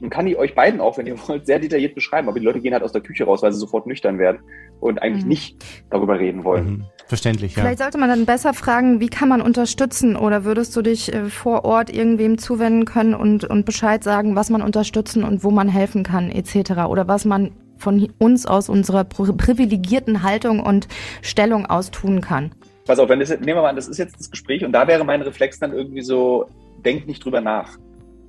[0.00, 2.28] Und kann ich euch beiden auch, wenn ihr wollt, sehr detailliert beschreiben.
[2.28, 4.38] Aber die Leute gehen halt aus der Küche raus, weil sie sofort nüchtern werden
[4.80, 5.28] und eigentlich Mhm.
[5.28, 6.64] nicht darüber reden wollen.
[6.66, 6.84] Mhm.
[7.06, 7.62] Verständlich, ja.
[7.62, 11.24] Vielleicht sollte man dann besser fragen, wie kann man unterstützen oder würdest du dich äh,
[11.26, 15.68] vor Ort irgendwem zuwenden können und, und Bescheid sagen, was man unterstützen und wo man
[15.68, 16.86] helfen kann etc.
[16.88, 20.86] oder was man von uns aus unserer pri- privilegierten Haltung und
[21.22, 22.52] Stellung aus tun kann.
[22.86, 24.86] Pass auf, wenn das, nehmen wir mal an, das ist jetzt das Gespräch und da
[24.86, 26.46] wäre mein Reflex dann irgendwie so,
[26.84, 27.76] denk nicht drüber nach.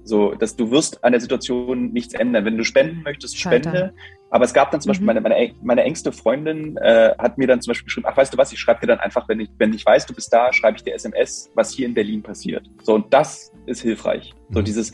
[0.03, 2.43] So, dass du wirst an der Situation nichts ändern.
[2.45, 3.73] Wenn du spenden möchtest, Scheitern.
[3.75, 3.93] spende.
[4.31, 5.07] Aber es gab dann zum Beispiel Mhm.
[5.07, 8.37] meine, meine, meine engste Freundin äh, hat mir dann zum Beispiel geschrieben, ach weißt du
[8.37, 10.77] was, ich schreibe dir dann einfach, wenn ich, wenn ich weiß, du bist da, schreibe
[10.77, 12.65] ich dir SMS, was hier in Berlin passiert.
[12.81, 14.33] So, und das ist hilfreich.
[14.49, 14.63] So Mhm.
[14.65, 14.91] dieses,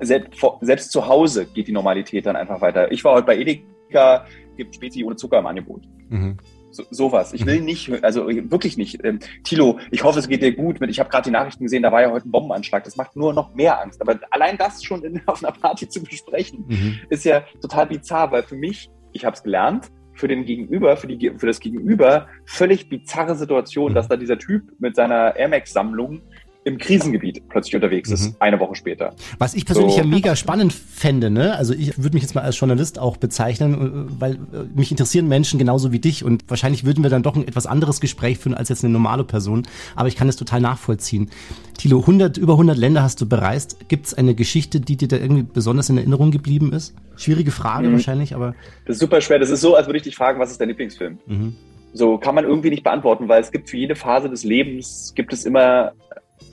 [0.00, 2.90] selbst, selbst zu Hause geht die Normalität dann einfach weiter.
[2.90, 5.82] Ich war heute bei Edeka, gibt Spezi ohne Zucker im Angebot.
[6.08, 6.36] Mhm.
[6.76, 7.32] So, sowas.
[7.32, 9.02] Ich will nicht, also wirklich nicht.
[9.02, 10.78] Ähm, Tilo, ich hoffe, es geht dir gut.
[10.78, 12.84] Mit, ich habe gerade die Nachrichten gesehen, da war ja heute ein Bombenanschlag.
[12.84, 14.02] Das macht nur noch mehr Angst.
[14.02, 16.98] Aber allein das schon in, auf einer Party zu besprechen, Mhm.
[17.08, 21.06] ist ja total bizarr, weil für mich, ich habe es gelernt, für den Gegenüber, für,
[21.06, 26.22] die, für das Gegenüber völlig bizarre Situation, dass da dieser Typ mit seiner Air Max-Sammlung
[26.66, 28.36] im Krisengebiet plötzlich unterwegs ist, Mhm.
[28.40, 29.14] eine Woche später.
[29.38, 30.00] Was ich persönlich So.
[30.00, 31.56] ja mega spannend fände, ne?
[31.56, 34.36] Also ich würde mich jetzt mal als Journalist auch bezeichnen, äh, weil äh,
[34.74, 38.00] mich interessieren Menschen genauso wie dich und wahrscheinlich würden wir dann doch ein etwas anderes
[38.00, 41.30] Gespräch führen als jetzt eine normale Person, aber ich kann es total nachvollziehen.
[41.78, 43.88] Tilo, 100, über 100 Länder hast du bereist.
[43.88, 46.94] Gibt es eine Geschichte, die dir da irgendwie besonders in Erinnerung geblieben ist?
[47.16, 47.92] Schwierige Frage Mhm.
[47.92, 48.54] wahrscheinlich, aber
[48.86, 49.38] Das ist super schwer.
[49.38, 51.18] Das ist so, als würde ich dich fragen, was ist dein Lieblingsfilm?
[51.26, 51.54] mhm.
[51.94, 55.32] So kann man irgendwie nicht beantworten, weil es gibt für jede Phase des Lebens gibt
[55.32, 55.92] es immer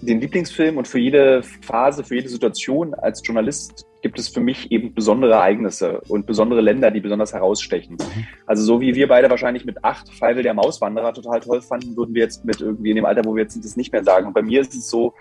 [0.01, 4.71] den Lieblingsfilm und für jede Phase, für jede Situation als Journalist gibt es für mich
[4.71, 7.97] eben besondere Ereignisse und besondere Länder, die besonders herausstechen.
[8.45, 12.13] Also so wie wir beide wahrscheinlich mit acht Feivel der Mauswanderer total toll fanden, würden
[12.13, 14.27] wir jetzt mit irgendwie in dem Alter, wo wir jetzt sind, das nicht mehr sagen.
[14.27, 15.13] Und bei mir ist es so,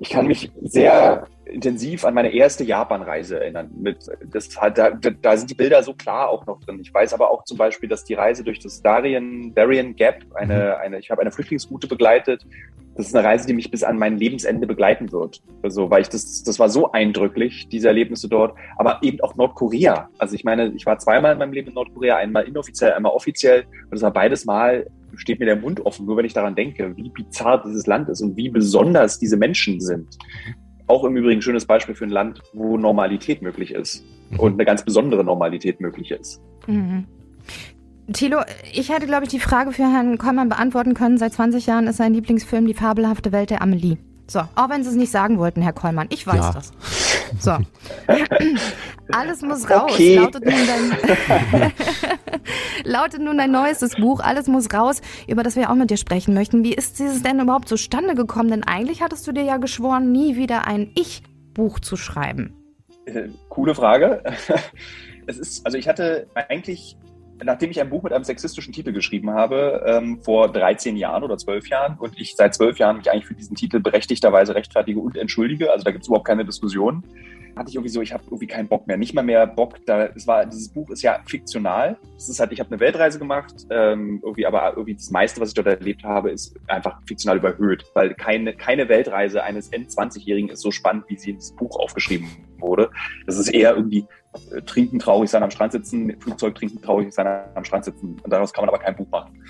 [0.00, 3.70] ich kann mich sehr intensiv an meine erste Japan-Reise erinnern.
[3.76, 3.98] Mit,
[4.32, 6.80] das hat, da, da sind die Bilder so klar auch noch drin.
[6.80, 10.78] Ich weiß aber auch zum Beispiel, dass die Reise durch das Darien, Darien Gap, eine,
[10.78, 12.46] eine, ich habe eine Flüchtlingsroute begleitet.
[12.94, 15.42] Das ist eine Reise, die mich bis an mein Lebensende begleiten wird.
[15.62, 18.54] Also, weil ich das, das war so eindrücklich, diese Erlebnisse dort.
[18.76, 20.08] Aber eben auch Nordkorea.
[20.18, 23.64] Also ich meine, ich war zweimal in meinem Leben in Nordkorea, einmal inoffiziell, einmal offiziell.
[23.84, 26.96] Und das war beides Mal, steht mir der Mund offen, nur wenn ich daran denke,
[26.96, 30.08] wie bizarr dieses Land ist und wie besonders diese Menschen sind.
[30.86, 34.04] Auch im Übrigen ein schönes Beispiel für ein Land, wo Normalität möglich ist
[34.38, 36.40] und eine ganz besondere Normalität möglich ist.
[36.66, 37.06] Mhm.
[38.12, 38.40] Thilo,
[38.72, 41.18] ich hätte, glaube ich, die Frage für Herrn Kollmann beantworten können.
[41.18, 43.96] Seit 20 Jahren ist sein Lieblingsfilm Die fabelhafte Welt der Amelie.
[44.26, 46.08] So, auch wenn Sie es nicht sagen wollten, Herr Kollmann.
[46.10, 46.52] Ich weiß Ja.
[46.52, 46.72] das.
[47.38, 47.56] So.
[49.12, 49.90] Alles muss raus.
[49.92, 50.16] Okay.
[50.16, 51.72] Lautet, nun dein,
[52.84, 54.20] lautet nun dein neuestes Buch.
[54.20, 56.64] Alles muss raus, über das wir auch mit dir sprechen möchten.
[56.64, 58.50] Wie ist dieses denn überhaupt zustande gekommen?
[58.50, 62.54] Denn eigentlich hattest du dir ja geschworen, nie wieder ein Ich-Buch zu schreiben.
[63.06, 64.22] Äh, coole Frage.
[65.26, 66.96] Es ist, also ich hatte eigentlich,
[67.42, 71.36] nachdem ich ein Buch mit einem sexistischen Titel geschrieben habe, ähm, vor 13 Jahren oder
[71.36, 75.16] 12 Jahren und ich seit 12 Jahren mich eigentlich für diesen Titel berechtigterweise rechtfertige und
[75.16, 77.04] entschuldige, also da gibt es überhaupt keine Diskussion,
[77.56, 78.96] hatte ich irgendwie so, ich habe irgendwie keinen Bock mehr.
[78.96, 81.98] Nicht mal mehr Bock, da, es war, dieses Buch ist ja fiktional.
[82.16, 85.50] Es ist halt, ich habe eine Weltreise gemacht, ähm, irgendwie, aber irgendwie das meiste, was
[85.50, 87.84] ich dort erlebt habe, ist einfach fiktional überhöht.
[87.94, 92.28] Weil keine, keine Weltreise eines End-20-Jährigen ist so spannend, wie sie in diesem Buch aufgeschrieben
[92.58, 92.90] wurde.
[93.26, 94.06] Das ist eher irgendwie
[94.52, 98.16] äh, trinken, traurig sein am Strand sitzen, Flugzeug trinken, traurig sein am Strand sitzen.
[98.22, 99.42] Und daraus kann man aber kein Buch machen.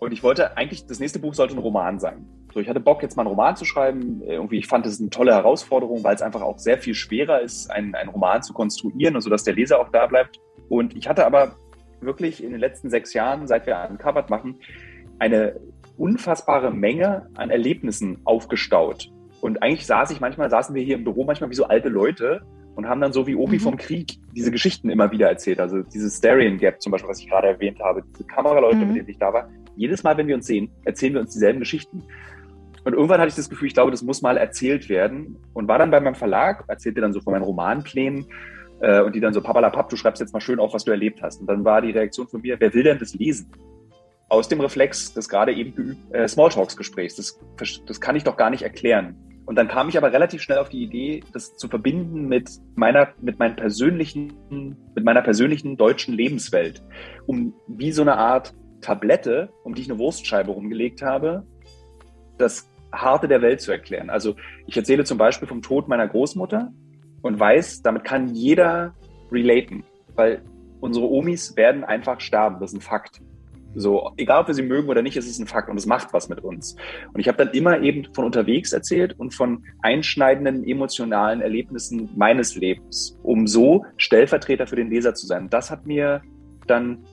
[0.00, 2.26] Und ich wollte eigentlich, das nächste Buch sollte ein Roman sein.
[2.54, 4.22] So, ich hatte Bock, jetzt mal einen Roman zu schreiben.
[4.22, 7.70] Irgendwie, ich fand es eine tolle Herausforderung, weil es einfach auch sehr viel schwerer ist,
[7.70, 10.40] einen, einen Roman zu konstruieren und so, dass der Leser auch da bleibt.
[10.70, 11.54] Und ich hatte aber
[12.00, 14.56] wirklich in den letzten sechs Jahren, seit wir Uncovered machen,
[15.18, 15.60] eine
[15.98, 19.12] unfassbare Menge an Erlebnissen aufgestaut.
[19.42, 22.40] Und eigentlich saß ich manchmal, saßen wir hier im Büro manchmal wie so alte Leute
[22.74, 23.60] und haben dann so wie Obi mhm.
[23.60, 25.60] vom Krieg diese Geschichten immer wieder erzählt.
[25.60, 28.86] Also dieses Darien Gap zum Beispiel, was ich gerade erwähnt habe, diese Kameraleute, mhm.
[28.88, 31.58] mit denen ich da war, jedes Mal, wenn wir uns sehen, erzählen wir uns dieselben
[31.58, 32.04] Geschichten.
[32.84, 35.38] Und irgendwann hatte ich das Gefühl, ich glaube, das muss mal erzählt werden.
[35.54, 38.26] Und war dann bei meinem Verlag, erzählte dann so von meinen Romanplänen
[38.80, 41.22] äh, und die dann so, papalapap, du schreibst jetzt mal schön auf, was du erlebt
[41.22, 41.40] hast.
[41.40, 43.50] Und dann war die Reaktion von mir, wer will denn das lesen?
[44.28, 47.16] Aus dem Reflex des gerade eben geübten äh, Smalltalks-Gesprächs.
[47.16, 47.40] Das,
[47.86, 49.16] das kann ich doch gar nicht erklären.
[49.46, 53.08] Und dann kam ich aber relativ schnell auf die Idee, das zu verbinden mit meiner,
[53.20, 56.82] mit meinen persönlichen, mit meiner persönlichen deutschen Lebenswelt,
[57.26, 61.44] um wie so eine Art Tablette, um die ich eine Wurstscheibe rumgelegt habe,
[62.38, 64.10] das Harte der Welt zu erklären.
[64.10, 66.72] Also ich erzähle zum Beispiel vom Tod meiner Großmutter
[67.22, 68.94] und weiß, damit kann jeder
[69.30, 70.42] relaten, weil
[70.80, 72.56] unsere Omis werden einfach sterben.
[72.60, 73.20] Das ist ein Fakt.
[73.76, 76.12] So, egal ob wir sie mögen oder nicht, ist es ein Fakt und es macht
[76.12, 76.74] was mit uns.
[77.12, 82.56] Und ich habe dann immer eben von unterwegs erzählt und von einschneidenden emotionalen Erlebnissen meines
[82.56, 85.48] Lebens, um so Stellvertreter für den Leser zu sein.
[85.50, 86.22] Das hat mir
[86.66, 87.04] dann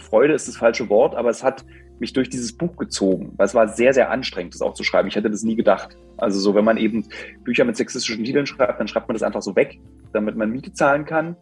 [0.00, 1.64] Freude ist das falsche Wort, aber es hat
[2.00, 5.08] mich durch dieses Buch gezogen, weil es war sehr, sehr anstrengend, das auch zu schreiben.
[5.08, 5.96] Ich hätte das nie gedacht.
[6.16, 7.06] Also so, wenn man eben
[7.44, 9.78] Bücher mit sexistischen Titeln schreibt, dann schreibt man das einfach so weg,
[10.12, 11.36] damit man Miete zahlen kann.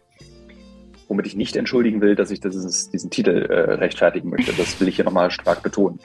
[1.07, 4.53] Womit ich nicht entschuldigen will, dass ich dieses, diesen Titel äh, rechtfertigen möchte.
[4.53, 6.01] Das will ich hier nochmal stark betonen.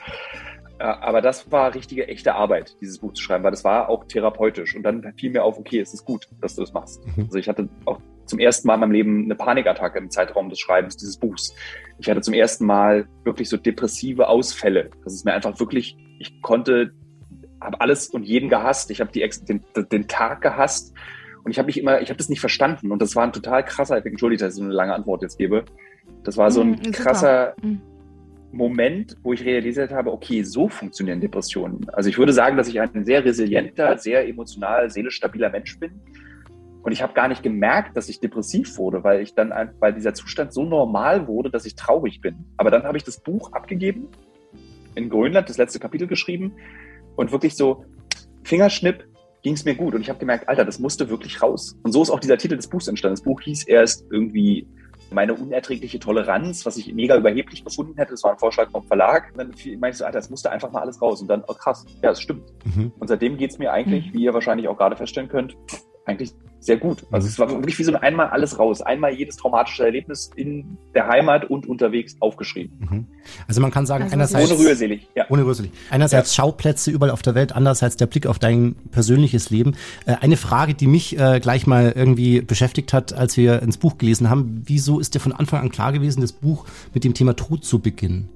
[0.78, 4.04] Äh, aber das war richtige, echte Arbeit, dieses Buch zu schreiben, weil das war auch
[4.04, 4.74] therapeutisch.
[4.74, 7.04] Und dann fiel mir auf, okay, es ist gut, dass du das machst.
[7.16, 7.24] Mhm.
[7.24, 10.58] Also ich hatte auch zum ersten Mal in meinem Leben eine Panikattacke im Zeitraum des
[10.58, 11.54] Schreibens dieses Buchs.
[11.98, 14.90] Ich hatte zum ersten Mal wirklich so depressive Ausfälle.
[15.04, 16.92] Das ist mir einfach wirklich, ich konnte,
[17.60, 18.90] habe alles und jeden gehasst.
[18.90, 20.94] Ich habe den, den Tag gehasst
[21.44, 23.64] und ich habe mich immer, ich habe das nicht verstanden und das war ein total
[23.64, 25.64] krasser, entschuldigt, dass ich so eine lange Antwort jetzt gebe.
[26.22, 27.80] Das war so ein mhm, krasser mhm.
[28.52, 31.88] Moment, wo ich realisiert habe, okay, so funktionieren Depressionen.
[31.92, 36.00] Also ich würde sagen, dass ich ein sehr resilienter, sehr emotional, seelisch stabiler Mensch bin
[36.84, 40.12] und ich habe gar nicht gemerkt, dass ich depressiv wurde, weil ich dann, weil dieser
[40.12, 42.44] Zustand so normal wurde, dass ich traurig bin.
[42.58, 44.08] Aber dann habe ich das Buch abgegeben,
[44.94, 46.52] in Grönland, das letzte Kapitel geschrieben
[47.16, 47.84] und wirklich so
[48.44, 49.08] Fingerschnipp
[49.42, 49.94] ging es mir gut.
[49.94, 51.76] Und ich habe gemerkt, Alter, das musste wirklich raus.
[51.82, 53.14] Und so ist auch dieser Titel des Buchs entstanden.
[53.14, 54.68] Das Buch hieß erst irgendwie
[55.10, 58.12] meine unerträgliche Toleranz, was ich mega überheblich gefunden hätte.
[58.12, 59.32] Das war ein Vorschlag vom Verlag.
[59.32, 61.22] Und dann meinte ich so, Alter, das musste einfach mal alles raus.
[61.22, 62.52] Und dann, oh krass, ja, das stimmt.
[62.64, 62.92] Mhm.
[62.98, 64.14] Und seitdem geht es mir eigentlich, mhm.
[64.14, 65.56] wie ihr wahrscheinlich auch gerade feststellen könnt,
[66.06, 67.04] eigentlich sehr gut.
[67.10, 70.78] Also es war wirklich wie so ein einmal alles raus, einmal jedes traumatische Erlebnis in
[70.94, 72.78] der Heimat und unterwegs aufgeschrieben.
[72.78, 73.06] Mhm.
[73.46, 75.26] Also man kann sagen, also einerseits ohne rührselig, ja.
[75.28, 75.72] ohne rührselig.
[75.90, 76.42] Einerseits ja.
[76.42, 79.76] Schauplätze überall auf der Welt, andererseits der Blick auf dein persönliches Leben.
[80.06, 83.98] Äh, eine Frage, die mich äh, gleich mal irgendwie beschäftigt hat, als wir ins Buch
[83.98, 86.64] gelesen haben: Wieso ist dir von Anfang an klar gewesen, das Buch
[86.94, 88.30] mit dem Thema Tod zu beginnen?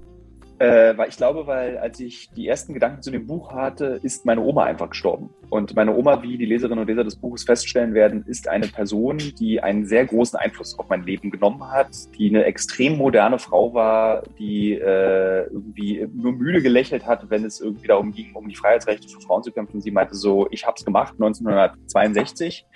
[0.59, 4.27] Äh, weil ich glaube, weil als ich die ersten Gedanken zu dem Buch hatte, ist
[4.27, 5.31] meine Oma einfach gestorben.
[5.51, 9.18] Und meine Oma, wie die Leserinnen und Leser des Buches feststellen werden, ist eine Person,
[9.38, 13.73] die einen sehr großen Einfluss auf mein Leben genommen hat, die eine extrem moderne Frau
[13.73, 18.57] war, die äh, irgendwie nur müde gelächelt hat, wenn es irgendwie darum ging, um die
[18.57, 19.81] Freiheitsrechte für Frauen zu kämpfen.
[19.81, 22.66] Sie meinte so, ich habe es gemacht 1962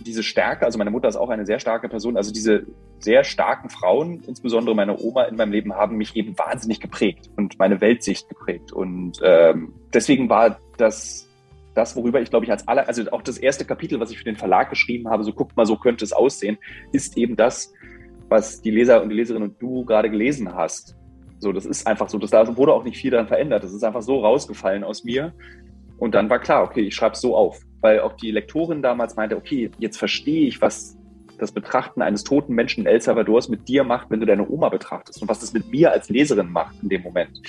[0.00, 2.66] diese Stärke, also meine Mutter ist auch eine sehr starke Person, also diese
[2.98, 7.58] sehr starken Frauen, insbesondere meine Oma in meinem Leben, haben mich eben wahnsinnig geprägt und
[7.58, 8.72] meine Weltsicht geprägt.
[8.72, 11.28] Und ähm, deswegen war das
[11.74, 14.24] das, worüber ich glaube ich als aller, also auch das erste Kapitel, was ich für
[14.24, 16.56] den Verlag geschrieben habe, so guckt mal, so könnte es aussehen,
[16.92, 17.72] ist eben das,
[18.28, 20.96] was die Leser und die Leserinnen und du gerade gelesen hast.
[21.38, 23.64] So, das ist einfach so, das da wurde auch nicht viel daran verändert.
[23.64, 25.34] Das ist einfach so rausgefallen aus mir.
[25.98, 29.14] Und dann war klar, okay, ich schreibe es so auf weil auch die Lektorin damals
[29.14, 30.96] meinte, okay, jetzt verstehe ich, was
[31.38, 34.70] das Betrachten eines toten Menschen in El Salvador mit dir macht, wenn du deine Oma
[34.70, 37.42] betrachtest und was das mit mir als Leserin macht in dem Moment.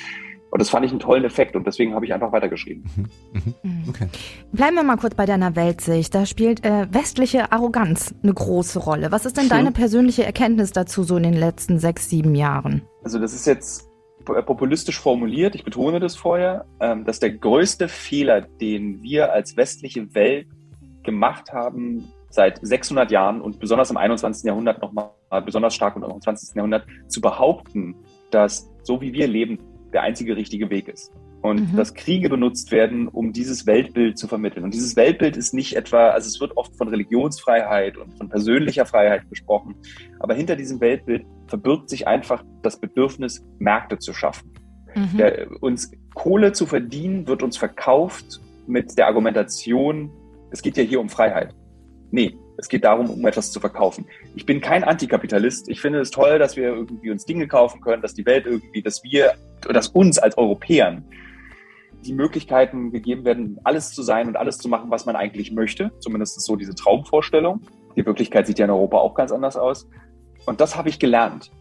[0.51, 2.83] Und das fand ich einen tollen Effekt und deswegen habe ich einfach weitergeschrieben.
[2.95, 3.05] Mhm.
[3.31, 3.53] Mhm.
[3.63, 3.83] mhm.
[3.89, 4.09] Okay.
[4.51, 6.13] Bleiben wir mal kurz bei deiner Weltsicht.
[6.13, 9.13] Da spielt äh, westliche Arroganz eine große Rolle.
[9.13, 12.81] Was ist denn deine persönliche Erkenntnis dazu so in den letzten sechs, sieben Jahren?
[13.03, 13.87] Also das ist jetzt
[14.25, 20.13] populistisch formuliert, ich betone das vorher, ähm, dass der größte Fehler, den wir als westliche
[20.13, 20.47] Welt
[21.03, 24.45] gemacht haben, seit 600 Jahren und besonders im 21.
[24.45, 25.11] Jahrhundert nochmal,
[25.45, 26.55] besonders stark und auch im 20.
[26.55, 27.95] Jahrhundert, zu behaupten,
[28.31, 29.59] dass so wie wir leben,
[29.93, 31.13] der einzige richtige Weg ist.
[31.45, 31.77] Und mhm.
[31.77, 34.63] dass Kriege benutzt werden, um dieses Weltbild zu vermitteln.
[34.63, 38.87] Und dieses Weltbild ist nicht etwa, also es wird oft von Religionsfreiheit und von persönlicher
[38.87, 39.75] Freiheit gesprochen,
[40.19, 44.53] aber hinter diesem Weltbild verbirgt sich einfach das Bedürfnis, Märkte zu schaffen.
[44.95, 45.17] Mhm.
[45.17, 50.09] Der, uns Kohle zu verdienen, wird uns verkauft mit der Argumentation,
[50.49, 51.53] es geht ja hier um Freiheit.
[52.09, 54.07] Nee, es geht darum, um etwas zu verkaufen.
[54.35, 55.69] Ich bin kein Antikapitalist.
[55.69, 58.81] Ich finde es toll, dass wir irgendwie uns Dinge kaufen können, dass die Welt irgendwie,
[58.81, 61.05] dass wir, dass uns als Europäern
[62.05, 65.91] die Möglichkeiten gegeben werden, alles zu sein und alles zu machen, was man eigentlich möchte.
[65.99, 67.61] Zumindest so diese Traumvorstellung.
[67.95, 69.87] Die Wirklichkeit sieht ja in Europa auch ganz anders aus.
[70.45, 71.51] Und das habe ich gelernt.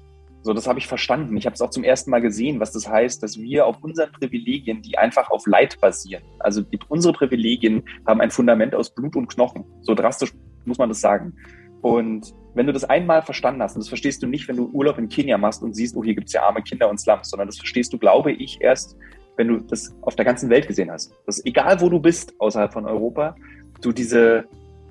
[0.42, 1.36] So, das habe ich verstanden.
[1.38, 4.12] Ich habe es auch zum ersten Mal gesehen, was das heißt, dass wir auf unseren
[4.12, 9.28] Privilegien, die einfach auf Leid basieren, also unsere Privilegien haben ein Fundament aus Blut und
[9.28, 9.64] Knochen.
[9.80, 10.34] So drastisch
[10.66, 11.34] muss man das sagen.
[11.80, 14.98] Und wenn du das einmal verstanden hast, und das verstehst du nicht, wenn du Urlaub
[14.98, 17.48] in Kenia machst und siehst, oh, hier gibt es ja arme Kinder und Slums, sondern
[17.48, 18.96] das verstehst du, glaube ich, erst,
[19.36, 21.12] wenn du das auf der ganzen Welt gesehen hast.
[21.26, 23.36] Dass egal wo du bist außerhalb von Europa,
[23.80, 24.44] du diese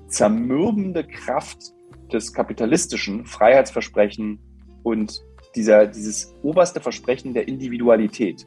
[0.08, 1.58] zermürbende Kraft
[2.12, 4.38] des kapitalistischen Freiheitsversprechen
[4.82, 5.22] und
[5.56, 8.46] dieser, dieses oberste Versprechen der Individualität.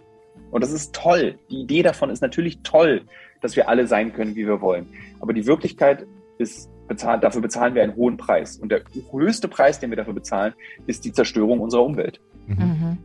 [0.51, 1.38] Und das ist toll.
[1.49, 3.01] Die Idee davon ist natürlich toll,
[3.41, 4.88] dass wir alle sein können, wie wir wollen.
[5.19, 6.05] Aber die Wirklichkeit
[6.38, 8.57] ist, bezahlt, dafür bezahlen wir einen hohen Preis.
[8.57, 8.81] Und der
[9.12, 10.53] höchste Preis, den wir dafür bezahlen,
[10.86, 12.21] ist die Zerstörung unserer Umwelt.
[12.47, 12.97] Mhm.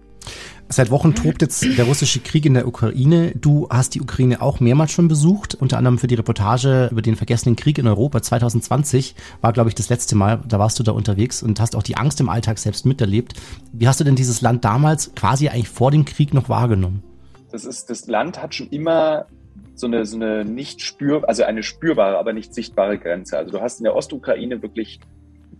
[0.72, 3.32] Seit Wochen tobt jetzt der russische Krieg in der Ukraine.
[3.34, 7.14] Du hast die Ukraine auch mehrmals schon besucht, unter anderem für die Reportage über den
[7.14, 8.22] vergessenen Krieg in Europa.
[8.22, 10.40] 2020 war, glaube ich, das letzte Mal.
[10.48, 13.34] Da warst du da unterwegs und hast auch die Angst im Alltag selbst miterlebt.
[13.74, 17.02] Wie hast du denn dieses Land damals quasi eigentlich vor dem Krieg noch wahrgenommen?
[17.50, 19.26] Das ist, das Land hat schon immer
[19.74, 23.36] so eine, so eine nicht spür, also eine spürbare, aber nicht sichtbare Grenze.
[23.36, 25.00] Also du hast in der Ostukraine wirklich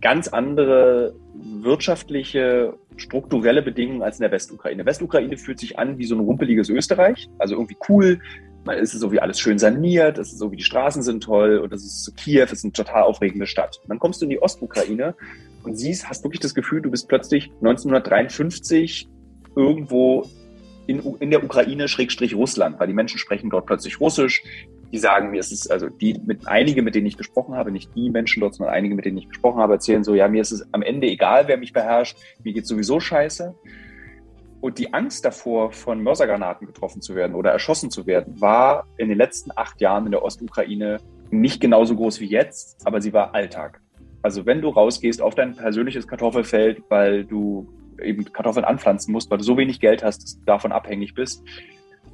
[0.03, 4.85] ganz andere wirtschaftliche, strukturelle Bedingungen als in der Westukraine.
[4.85, 8.19] Westukraine fühlt sich an wie so ein rumpeliges Österreich, also irgendwie cool.
[8.67, 11.57] Es ist so wie alles schön saniert, es ist so wie die Straßen sind toll
[11.57, 13.79] und es ist so Kiew, ist eine total aufregende Stadt.
[13.81, 15.15] Und dann kommst du in die Ostukraine
[15.63, 19.07] und siehst, hast wirklich das Gefühl, du bist plötzlich 1953
[19.55, 20.29] irgendwo
[20.87, 24.43] in, in der Ukraine Schrägstrich Russland, weil die Menschen sprechen dort plötzlich Russisch,
[24.93, 27.89] die sagen mir, es ist also die mit einige, mit denen ich gesprochen habe, nicht
[27.95, 30.51] die Menschen dort, sondern einige, mit denen ich gesprochen habe, erzählen so, ja, mir ist
[30.51, 33.55] es am Ende egal, wer mich beherrscht, mir geht sowieso scheiße.
[34.61, 39.09] Und die Angst davor, von Mörsergranaten getroffen zu werden oder erschossen zu werden, war in
[39.09, 40.99] den letzten acht Jahren in der Ostukraine
[41.31, 43.81] nicht genauso groß wie jetzt, aber sie war Alltag.
[44.21, 47.67] Also wenn du rausgehst auf dein persönliches Kartoffelfeld, weil du
[47.99, 51.43] eben Kartoffeln anpflanzen musst, weil du so wenig Geld hast, dass du davon abhängig bist,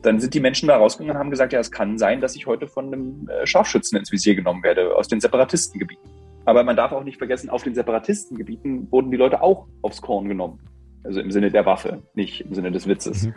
[0.02, 2.48] dann sind die Menschen da rausgegangen und haben gesagt, ja, es kann sein, dass ich
[2.48, 6.10] heute von einem äh, Scharfschützen ins Visier genommen werde aus den Separatistengebieten.
[6.46, 10.28] Aber man darf auch nicht vergessen, auf den Separatistengebieten wurden die Leute auch aufs Korn
[10.28, 10.60] genommen.
[11.04, 13.28] Also im Sinne der Waffe, nicht im Sinne des Witzes.
[13.28, 13.34] Mhm.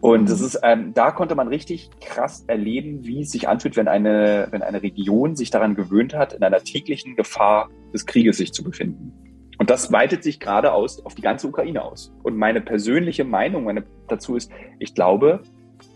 [0.00, 3.88] Und das ist, ähm, da konnte man richtig krass erleben, wie es sich anfühlt, wenn
[3.88, 8.52] eine, wenn eine Region sich daran gewöhnt hat, in einer täglichen Gefahr des Krieges sich
[8.52, 9.12] zu befinden.
[9.58, 12.14] Und das weitet sich gerade aus auf die ganze Ukraine aus.
[12.22, 15.42] Und meine persönliche Meinung meine, dazu ist, ich glaube,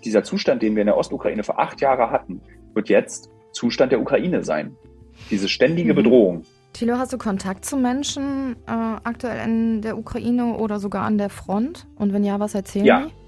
[0.04, 2.40] dieser Zustand, den wir in der Ostukraine vor acht Jahren hatten,
[2.74, 4.76] wird jetzt Zustand der Ukraine sein.
[5.30, 5.96] Diese ständige mhm.
[5.96, 6.44] Bedrohung.
[6.72, 11.28] Thilo, hast du Kontakt zu Menschen äh, aktuell in der Ukraine oder sogar an der
[11.28, 11.86] Front?
[11.96, 13.06] Und wenn ja, was erzählen ja.
[13.06, 13.21] die?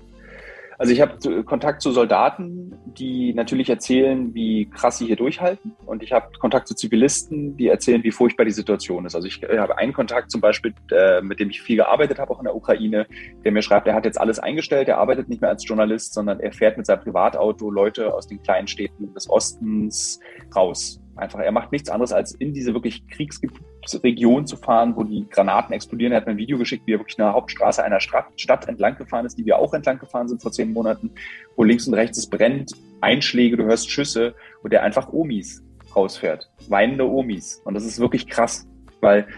[0.78, 5.72] Also ich habe Kontakt zu Soldaten, die natürlich erzählen, wie krass sie hier durchhalten.
[5.86, 9.14] Und ich habe Kontakt zu Zivilisten, die erzählen, wie furchtbar die Situation ist.
[9.14, 12.32] Also ich äh, habe einen Kontakt zum Beispiel, äh, mit dem ich viel gearbeitet habe,
[12.32, 13.06] auch in der Ukraine,
[13.44, 16.40] der mir schreibt, er hat jetzt alles eingestellt, er arbeitet nicht mehr als Journalist, sondern
[16.40, 20.20] er fährt mit seinem Privatauto Leute aus den kleinen Städten des Ostens
[20.54, 25.26] raus Einfach, er macht nichts anderes, als in diese wirklich Kriegsregion zu fahren, wo die
[25.30, 26.12] Granaten explodieren.
[26.12, 29.24] Er hat mir ein Video geschickt, wie er wirklich eine Hauptstraße einer Stadt, entlang gefahren
[29.24, 31.12] ist, die wir auch entlang gefahren sind vor zehn Monaten,
[31.56, 35.62] wo links und rechts es brennt, Einschläge, du hörst Schüsse und der einfach Omis
[35.94, 36.50] rausfährt.
[36.68, 37.62] Weinende Omis.
[37.64, 38.66] Und das ist wirklich krass,
[39.00, 39.28] weil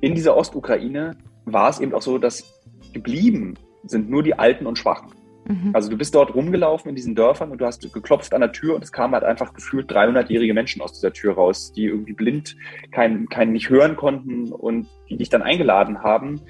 [0.00, 2.60] in dieser Ostukraine war es eben auch so, dass
[2.92, 3.54] geblieben
[3.84, 5.12] sind nur die Alten und Schwachen.
[5.52, 5.70] Mhm.
[5.74, 8.74] Also du bist dort rumgelaufen in diesen Dörfern und du hast geklopft an der Tür
[8.74, 12.56] und es kamen halt einfach gefühlt 300-jährige Menschen aus dieser Tür raus, die irgendwie blind
[12.90, 16.40] kein, kein nicht hören konnten und die dich dann eingeladen haben.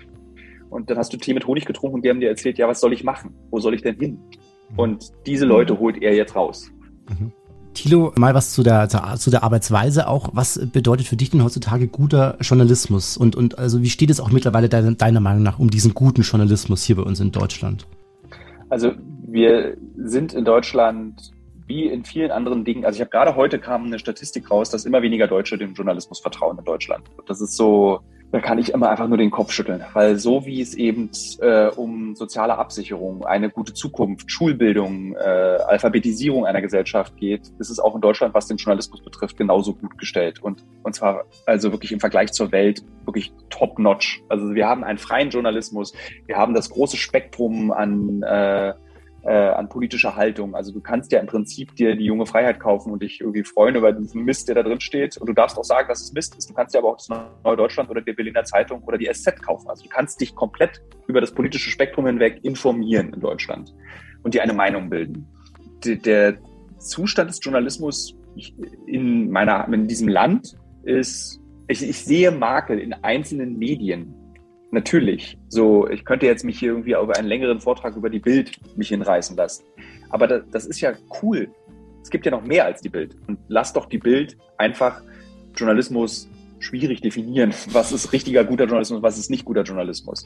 [0.71, 2.81] Und dann hast du Tee mit Honig getrunken und die haben dir erzählt, ja, was
[2.81, 3.35] soll ich machen?
[3.51, 4.19] Wo soll ich denn hin?
[4.71, 4.79] Mhm.
[4.79, 6.71] Und diese Leute holt er jetzt raus.
[7.09, 7.33] Mhm.
[7.75, 10.31] Thilo, mal was zu der, zu der Arbeitsweise auch.
[10.33, 13.17] Was bedeutet für dich denn heutzutage guter Journalismus?
[13.17, 16.23] Und, und also wie steht es auch mittlerweile deiner, deiner Meinung nach um diesen guten
[16.23, 17.87] Journalismus hier bei uns in Deutschland?
[18.73, 18.93] Also
[19.27, 21.31] wir sind in Deutschland
[21.67, 24.87] wie in vielen anderen Dingen, also ich habe gerade heute kam eine Statistik raus, dass
[24.87, 27.05] immer weniger Deutsche dem Journalismus vertrauen in Deutschland.
[27.27, 28.01] Das ist so,
[28.33, 31.67] da kann ich immer einfach nur den Kopf schütteln, weil so wie es eben äh,
[31.69, 37.95] um soziale Absicherung, eine gute Zukunft, Schulbildung, äh, Alphabetisierung einer Gesellschaft geht, ist es auch
[37.95, 42.01] in Deutschland, was den Journalismus betrifft, genauso gut gestellt und und zwar also wirklich im
[42.01, 44.23] Vergleich zur Welt wirklich top notch.
[44.29, 45.93] Also wir haben einen freien Journalismus,
[46.27, 48.73] wir haben das große Spektrum an äh,
[49.25, 50.55] äh, an politischer Haltung.
[50.55, 53.77] Also du kannst ja im Prinzip dir die junge Freiheit kaufen und dich irgendwie freuen
[53.77, 55.17] über diesen Mist, der da drin steht.
[55.17, 56.51] Und du darfst auch sagen, dass es Mist ist.
[56.51, 59.41] Du kannst dir aber auch das Neue Deutschland oder die Berliner Zeitung oder die SZ
[59.43, 59.69] kaufen.
[59.69, 63.75] Also du kannst dich komplett über das politische Spektrum hinweg informieren in Deutschland
[64.23, 65.27] und dir eine Meinung bilden.
[65.85, 66.37] D der
[66.79, 68.17] Zustand des Journalismus
[68.87, 74.15] in meiner, in diesem Land ist, ich, ich sehe Makel in einzelnen Medien,
[74.73, 75.37] Natürlich.
[75.49, 78.89] So, ich könnte jetzt mich hier irgendwie über einen längeren Vortrag über die Bild mich
[78.89, 79.65] hinreißen lassen.
[80.09, 81.51] Aber das, das ist ja cool.
[82.03, 83.15] Es gibt ja noch mehr als die Bild.
[83.29, 85.03] Und lass doch die Bild einfach
[85.55, 86.27] Journalismus
[86.59, 87.53] schwierig definieren.
[87.73, 90.25] Was ist richtiger guter Journalismus, was ist nicht guter Journalismus?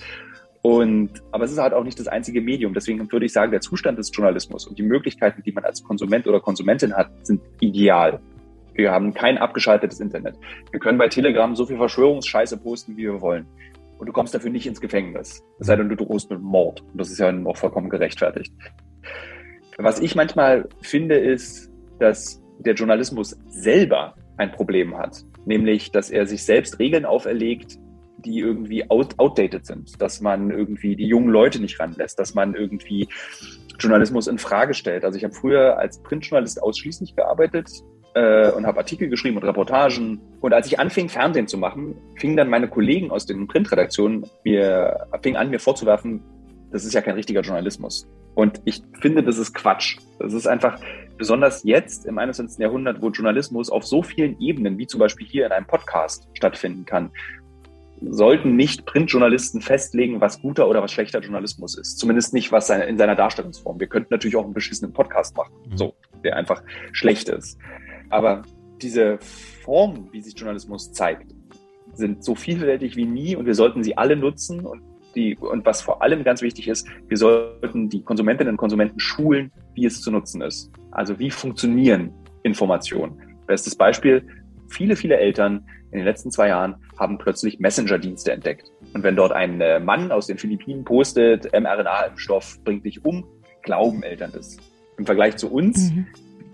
[0.63, 2.73] Und, aber es ist halt auch nicht das einzige Medium.
[2.73, 6.27] Deswegen würde ich sagen, der Zustand des Journalismus und die Möglichkeiten, die man als Konsument
[6.27, 8.21] oder Konsumentin hat, sind ideal.
[8.75, 10.37] Wir haben kein abgeschaltetes Internet.
[10.71, 13.47] Wir können bei Telegram so viel Verschwörungsscheiße posten, wie wir wollen
[13.99, 15.43] und du kommst dafür nicht ins Gefängnis.
[15.59, 16.83] Es sei denn, du drohst mit Mord.
[16.83, 18.53] Und das ist ja auch vollkommen gerechtfertigt.
[19.79, 25.23] Was ich manchmal finde, ist, dass der Journalismus selber ein Problem hat.
[25.45, 27.79] Nämlich, dass er sich selbst Regeln auferlegt,
[28.19, 30.01] die irgendwie out outdated sind.
[30.01, 33.09] Dass man irgendwie die jungen Leute nicht ranlässt, dass man irgendwie
[33.79, 35.05] Journalismus in Frage stellt.
[35.05, 37.71] Also ich habe früher als Printjournalist ausschließlich gearbeitet
[38.17, 40.21] äh, und habe Artikel geschrieben und Reportagen.
[40.41, 45.07] Und als ich anfing, Fernsehen zu machen, fingen dann meine Kollegen aus den Printredaktionen mir,
[45.23, 46.23] fingen an, mir vorzuwerfen,
[46.73, 48.09] das ist ja kein richtiger Journalismus.
[48.35, 49.99] Und ich finde, das ist Quatsch.
[50.19, 50.81] Das ist einfach,
[51.19, 52.59] besonders jetzt im 21.
[52.59, 56.87] Jahrhundert, wo Journalismus auf so vielen Ebenen, wie zum Beispiel hier in einem Podcast, stattfinden
[56.87, 57.11] kann,
[58.01, 61.99] sollten nicht Printjournalisten festlegen, was guter oder was schlechter Journalismus ist.
[61.99, 63.81] Zumindest nicht was in seiner Darstellungsform.
[63.81, 65.77] Wir könnten natürlich auch einen beschissenen Podcast machen, mhm.
[65.77, 67.59] so, der einfach schlecht ist.
[68.11, 68.43] Aber
[68.81, 69.19] diese
[69.65, 71.35] Formen, wie sich Journalismus zeigt,
[71.95, 74.83] sind so vielfältig wie nie und wir sollten sie alle nutzen und
[75.15, 79.51] die, und was vor allem ganz wichtig ist, wir sollten die Konsumentinnen und Konsumenten schulen,
[79.75, 80.71] wie es zu nutzen ist.
[80.91, 83.19] Also wie funktionieren Informationen.
[83.47, 84.27] Bestes Beispiel,
[84.69, 88.71] viele, viele Eltern in den letzten zwei Jahren haben plötzlich Messenger-Dienste entdeckt.
[88.93, 93.25] Und wenn dort ein äh, Mann aus den Philippinen postet, mRNA-Impfstoff bringt dich um,
[93.63, 94.59] glauben Eltern das.
[94.99, 96.07] Im Vergleich zu uns, mhm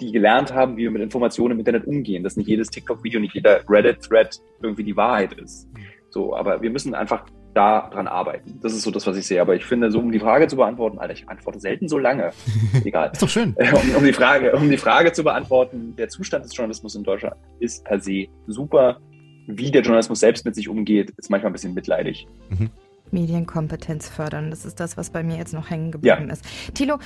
[0.03, 3.35] die gelernt haben, wie wir mit Informationen im Internet umgehen, dass nicht jedes TikTok-Video, nicht
[3.35, 5.69] jeder Reddit-Thread irgendwie die Wahrheit ist.
[6.11, 8.59] So, aber wir müssen einfach da dran arbeiten.
[8.63, 9.41] Das ist so das, was ich sehe.
[9.41, 12.31] Aber ich finde, so um die Frage zu beantworten, Alter, ich antworte selten so lange.
[12.85, 13.11] Egal.
[13.13, 13.55] ist doch schön.
[13.59, 17.37] Um, um, die Frage, um die Frage zu beantworten, der Zustand des Journalismus in Deutschland
[17.61, 18.99] ist per se super.
[19.47, 22.27] Wie der Journalismus selbst mit sich umgeht, ist manchmal ein bisschen mitleidig.
[22.51, 22.71] Mhm.
[23.11, 26.33] Medienkompetenz fördern, das ist das, was bei mir jetzt noch hängen geblieben ja.
[26.33, 26.45] ist.
[26.75, 26.99] Thilo,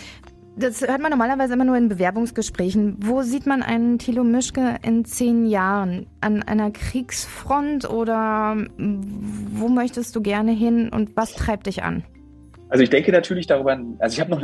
[0.56, 2.96] das hört man normalerweise immer nur in Bewerbungsgesprächen.
[3.00, 6.06] Wo sieht man einen Thilo Mischke in zehn Jahren?
[6.20, 12.04] An einer Kriegsfront oder wo möchtest du gerne hin und was treibt dich an?
[12.68, 14.42] Also ich denke natürlich darüber, also ich habe noch,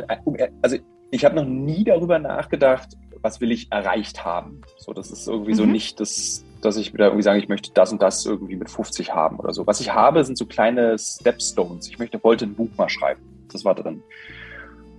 [0.61, 0.77] also
[1.11, 4.61] ich habe noch nie darüber nachgedacht, was will ich erreicht haben.
[4.79, 5.57] So, das ist irgendwie mhm.
[5.57, 8.69] so nicht das, dass ich wieder irgendwie sage, ich möchte das und das irgendwie mit
[8.69, 9.67] 50 haben oder so.
[9.67, 11.89] Was ich habe, sind so kleine Stepstones.
[11.89, 13.23] Ich möchte, wollte ein Buch mal schreiben.
[13.51, 14.03] Das war drin.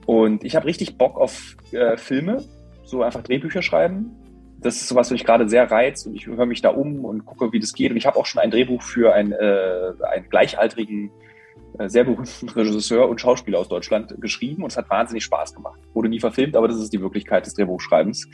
[0.06, 2.44] Und ich habe richtig Bock auf äh, Filme,
[2.84, 4.12] so einfach Drehbücher schreiben.
[4.60, 7.26] Das ist sowas, was mich gerade sehr reizt und ich höre mich da um und
[7.26, 7.92] gucke, wie das geht.
[7.92, 11.12] Und ich habe auch schon ein Drehbuch für ein, äh, einen gleichaltrigen,
[11.80, 15.80] äh, sehr berühmten Regisseur und Schauspieler aus Deutschland geschrieben und es hat wahnsinnig Spaß gemacht.
[15.94, 18.30] Wurde nie verfilmt, aber das ist die Wirklichkeit des Drehbuchschreibens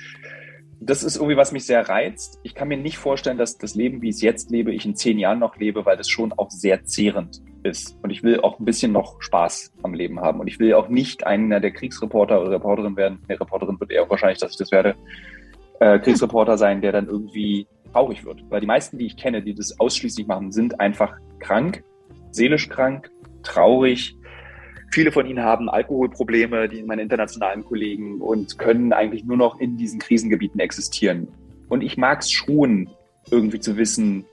[0.81, 2.39] das ist irgendwie, was mich sehr reizt.
[2.43, 4.95] Ich kann mir nicht vorstellen, dass das Leben, wie ich es jetzt lebe, ich in
[4.95, 7.97] zehn Jahren noch lebe, weil das schon auch sehr zehrend ist.
[8.01, 10.39] Und ich will auch ein bisschen noch Spaß am Leben haben.
[10.39, 13.19] Und ich will auch nicht einer der Kriegsreporter oder Reporterin werden.
[13.27, 14.95] Ne, Reporterin wird eher wahrscheinlich, dass ich das werde.
[15.79, 18.43] Äh, Kriegsreporter sein, der dann irgendwie traurig wird.
[18.49, 21.83] Weil die meisten, die ich kenne, die das ausschließlich machen, sind einfach krank,
[22.31, 23.09] seelisch krank,
[23.43, 24.15] traurig,
[24.91, 29.77] Viele von ihnen haben Alkoholprobleme, die meine internationalen Kollegen, und können eigentlich nur noch in
[29.77, 31.27] diesen Krisengebieten existieren.
[31.67, 32.89] Und ich mag es schon,
[33.29, 34.25] irgendwie zu wissen,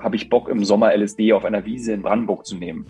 [0.00, 2.86] habe ich Bock im Sommer LSD auf einer Wiese in Brandenburg zu nehmen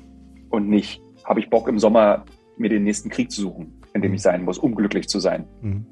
[0.48, 2.24] und nicht, habe ich Bock im Sommer
[2.56, 5.44] mir den nächsten Krieg zu suchen, in dem ich sein muss, um glücklich zu sein.
[5.60, 5.86] Mhm.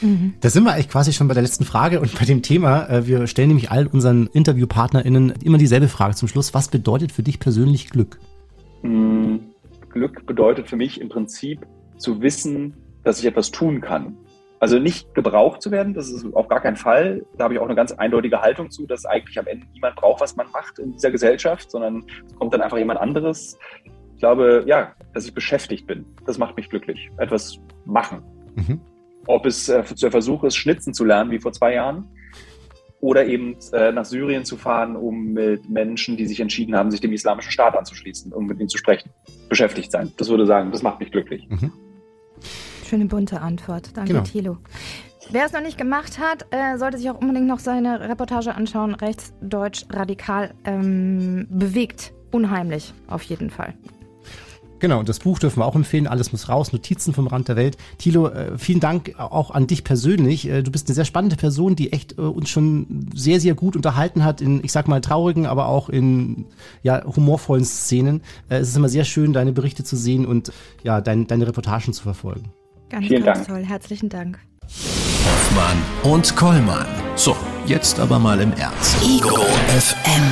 [0.00, 0.34] Mhm.
[0.40, 2.88] Da sind wir eigentlich quasi schon bei der letzten Frage und bei dem Thema.
[2.88, 6.54] Äh, wir stellen nämlich all unseren InterviewpartnerInnen immer dieselbe Frage zum Schluss.
[6.54, 8.18] Was bedeutet für dich persönlich Glück?
[8.82, 9.40] Mhm.
[9.90, 11.66] Glück bedeutet für mich im Prinzip
[11.98, 14.16] zu wissen, dass ich etwas tun kann.
[14.62, 17.26] Also nicht gebraucht zu werden, das ist auf gar keinen Fall.
[17.36, 20.20] Da habe ich auch eine ganz eindeutige Haltung zu, dass eigentlich am Ende niemand braucht,
[20.20, 23.58] was man macht in dieser Gesellschaft, sondern es kommt dann einfach jemand anderes.
[24.14, 26.06] Ich glaube, ja, dass ich beschäftigt bin.
[26.26, 27.10] Das macht mich glücklich.
[27.18, 28.22] Etwas machen.
[28.54, 28.80] Mhm.
[29.26, 32.08] Ob es äh, der Versuch ist, Schnitzen zu lernen, wie vor zwei Jahren,
[33.00, 37.00] oder eben äh, nach Syrien zu fahren, um mit Menschen, die sich entschieden haben, sich
[37.00, 39.10] dem Islamischen Staat anzuschließen, um mit ihnen zu sprechen,
[39.48, 40.12] beschäftigt sein.
[40.18, 41.48] Das würde sagen, das macht mich glücklich.
[42.92, 43.96] Schöne bunte Antwort.
[43.96, 44.22] Danke, Genau.
[44.24, 44.58] Thilo.
[45.30, 48.94] Wer es noch nicht gemacht hat, äh, sollte sich auch unbedingt noch seine Reportage anschauen.
[48.94, 52.12] Rechtsdeutsch radikal ähm, bewegt.
[52.32, 53.72] Unheimlich, auf jeden Fall.
[54.78, 56.06] Genau, und das Buch dürfen wir auch empfehlen.
[56.06, 56.74] Alles muss raus.
[56.74, 57.78] Notizen vom Rand der Welt.
[57.96, 60.46] Thilo, äh, vielen Dank auch an dich persönlich.
[60.46, 63.74] Äh, Du bist eine sehr spannende Person, die echt äh, uns schon sehr, sehr gut
[63.74, 66.44] unterhalten hat in, ich sag mal, traurigen, aber auch in
[66.82, 68.20] ja, humorvollen Szenen.
[68.50, 72.02] Es ist immer sehr schön, deine Berichte zu sehen und ja, dein, deine Reportagen zu
[72.02, 72.52] verfolgen.
[72.92, 73.48] Ganz, Vielen ganz Dank.
[73.48, 73.64] toll.
[73.66, 74.38] Herzlichen Dank.
[75.24, 76.86] Hoffmann und Kollmann.
[77.16, 77.34] So,
[77.64, 78.96] jetzt aber mal im Ernst.
[79.02, 79.34] Ego
[79.68, 80.22] FM.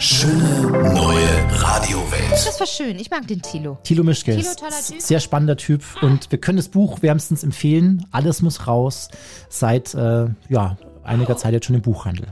[0.00, 2.32] Schöne neue Radiowelt.
[2.32, 2.98] Das war schön.
[2.98, 3.78] Ich mag den Thilo.
[3.84, 5.00] Thilo Mischke Thilo, toller Typ.
[5.00, 8.04] sehr spannender Typ und wir können das Buch wärmstens empfehlen.
[8.10, 9.08] Alles muss raus.
[9.48, 12.26] Seit äh, ja, einiger Zeit jetzt schon im Buchhandel.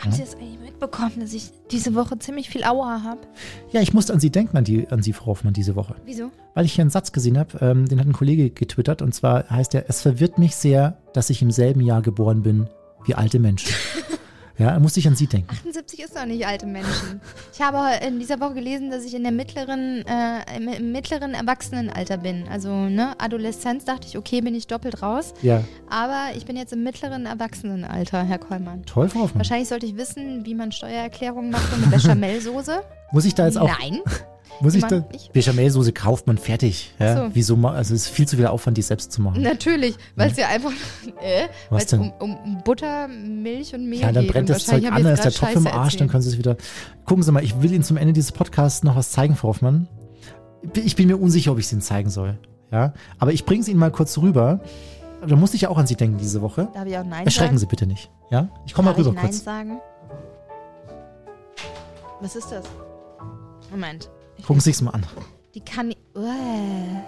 [0.00, 3.20] Habt ihr das eigentlich mitbekommen, dass ich diese Woche ziemlich viel Aua habe?
[3.72, 5.96] Ja, ich musste an Sie denken, an, die, an Sie, Frau Hoffmann, diese Woche.
[6.04, 6.30] Wieso?
[6.54, 9.48] Weil ich hier einen Satz gesehen habe, ähm, den hat ein Kollege getwittert und zwar
[9.50, 12.68] heißt er, es verwirrt mich sehr, dass ich im selben Jahr geboren bin
[13.04, 13.72] wie alte Menschen.
[14.58, 15.48] ja, da musste ich an Sie denken.
[15.50, 17.20] 78 ist doch nicht alte Menschen.
[17.52, 21.34] Ich habe in dieser Woche gelesen, dass ich in der mittleren, äh, im, im mittleren
[21.34, 22.46] Erwachsenenalter bin.
[22.48, 25.32] Also, ne, Adoleszenz dachte ich, okay, bin ich doppelt raus.
[25.42, 28.84] Ja, Aber ich bin jetzt im mittleren Erwachsenenalter, Herr Kollmann.
[28.84, 29.38] toll, Frau Hoffmann.
[29.40, 32.82] Wahrscheinlich sollte ich wissen, wie man Steuererklärungen macht und mit Bechamelsoße.
[33.12, 34.00] Muss ich da jetzt auch, Nein.
[34.60, 35.32] muss ich Immer da, nicht.
[35.32, 36.92] Bechamelsoße kauft man fertig.
[36.98, 37.16] Ja?
[37.16, 37.30] So.
[37.34, 39.42] Wieso, also es ist viel zu viel Aufwand, die selbst zu machen.
[39.42, 40.72] Natürlich, weil es ja einfach
[41.22, 42.00] äh, Was denn?
[42.18, 45.24] um, um, Butter, Milch und Mehl Ja, dann brennt das Zeug an, dann ich ist
[45.24, 46.10] der Topf im Arsch, dann erzählt.
[46.10, 46.56] können Sie es wieder.
[47.04, 49.88] Gucken Sie mal, ich will Ihnen zum Ende dieses Podcasts noch was zeigen, Frau Hoffmann.
[50.74, 52.38] Ich bin mir unsicher, ob ich es Ihnen zeigen soll.
[52.72, 54.60] Ja, aber ich bringe es Ihnen mal kurz rüber.
[55.26, 56.68] Da musste ich ja auch an Sie denken diese Woche.
[56.74, 57.58] Darf ich auch Nein Erschrecken sagen?
[57.58, 58.10] Sie bitte nicht.
[58.30, 59.42] Ja, ich komme mal rüber ich Nein kurz.
[59.44, 59.80] sagen?
[62.20, 62.64] Was ist das?
[63.70, 64.10] Moment.
[64.46, 65.06] Gucken Sie es mal an.
[65.54, 67.02] Die Kanni Uäh.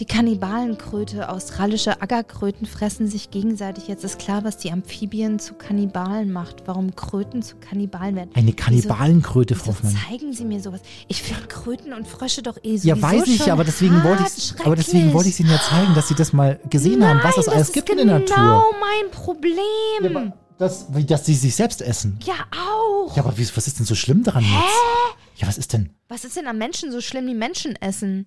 [0.00, 3.86] Die Kannibalenkröte, australische Ackerkröten fressen sich gegenseitig.
[3.86, 6.64] Jetzt ist klar, was die Amphibien zu Kannibalen macht.
[6.66, 8.30] Warum Kröten zu Kannibalen werden.
[8.34, 9.96] Eine Kannibalenkröte, Frau Hoffmann.
[10.08, 10.80] zeigen Sie mir sowas?
[11.06, 12.88] Ich finde Kröten und Frösche doch eh so.
[12.88, 16.08] Ja, weiß ich, aber deswegen wollte ich, aber deswegen wollte ich Ihnen ja zeigen, dass
[16.08, 18.36] Sie das mal gesehen haben, was es Nein, alles das gibt ist in der genau
[18.36, 18.64] Natur.
[18.80, 20.32] mein Problem.
[20.58, 22.18] Das, wie, dass Sie sich selbst essen.
[22.24, 23.16] Ja, auch.
[23.16, 25.23] Ja, aber wie, was ist denn so schlimm daran jetzt?
[25.36, 25.90] Ja, was ist denn?
[26.08, 28.26] Was ist denn am Menschen so schlimm, die Menschen essen?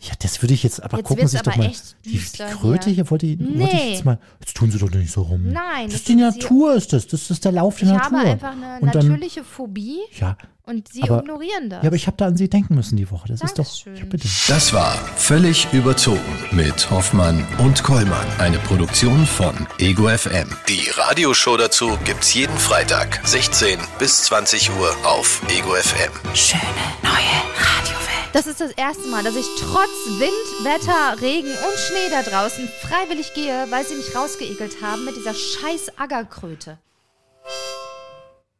[0.00, 1.66] Ja, das würde ich jetzt, aber Jetzt gucken Sie sich doch mal.
[1.66, 2.94] echt Die, die Kröte hier.
[2.94, 3.92] hier, wollte, ich- wollte ich Nee.
[3.94, 4.18] jetzt mal.
[4.38, 5.42] Jetzt tun Sie doch nicht so rum.
[5.50, 7.08] Nein, Das das ist die Natur, ist das.
[7.08, 8.18] Das ist der Lauf der Ich Natur.
[8.20, 10.36] habe einfach eine Und dann- natürliche Phobie Ja,
[10.66, 11.82] und Sie aber- ignorieren das.
[11.82, 13.26] ja, aber ich habe da an Sie denken müssen die Woche.
[13.26, 13.64] Das ist doch.
[13.64, 13.96] Dankeschön.
[13.96, 14.28] Ja, bitte.
[14.46, 16.20] Das war Völlig überzogen
[16.52, 18.26] mit Hoffmann und Kollmann.
[18.38, 20.48] Eine Produktion von Ego FM.
[20.68, 26.12] Die Radioshow dazu gibt's jeden Freitag, 16 bis 20 Uhr auf Ego FM.
[26.34, 26.62] Schöne
[27.02, 28.17] neue Radiowelt.
[28.34, 32.68] Das ist das erste Mal, dass ich trotz Wind, Wetter, Regen und Schnee da draußen
[32.68, 36.78] freiwillig gehe, weil sie mich rausgeekelt haben mit dieser scheiß Aggerkröte.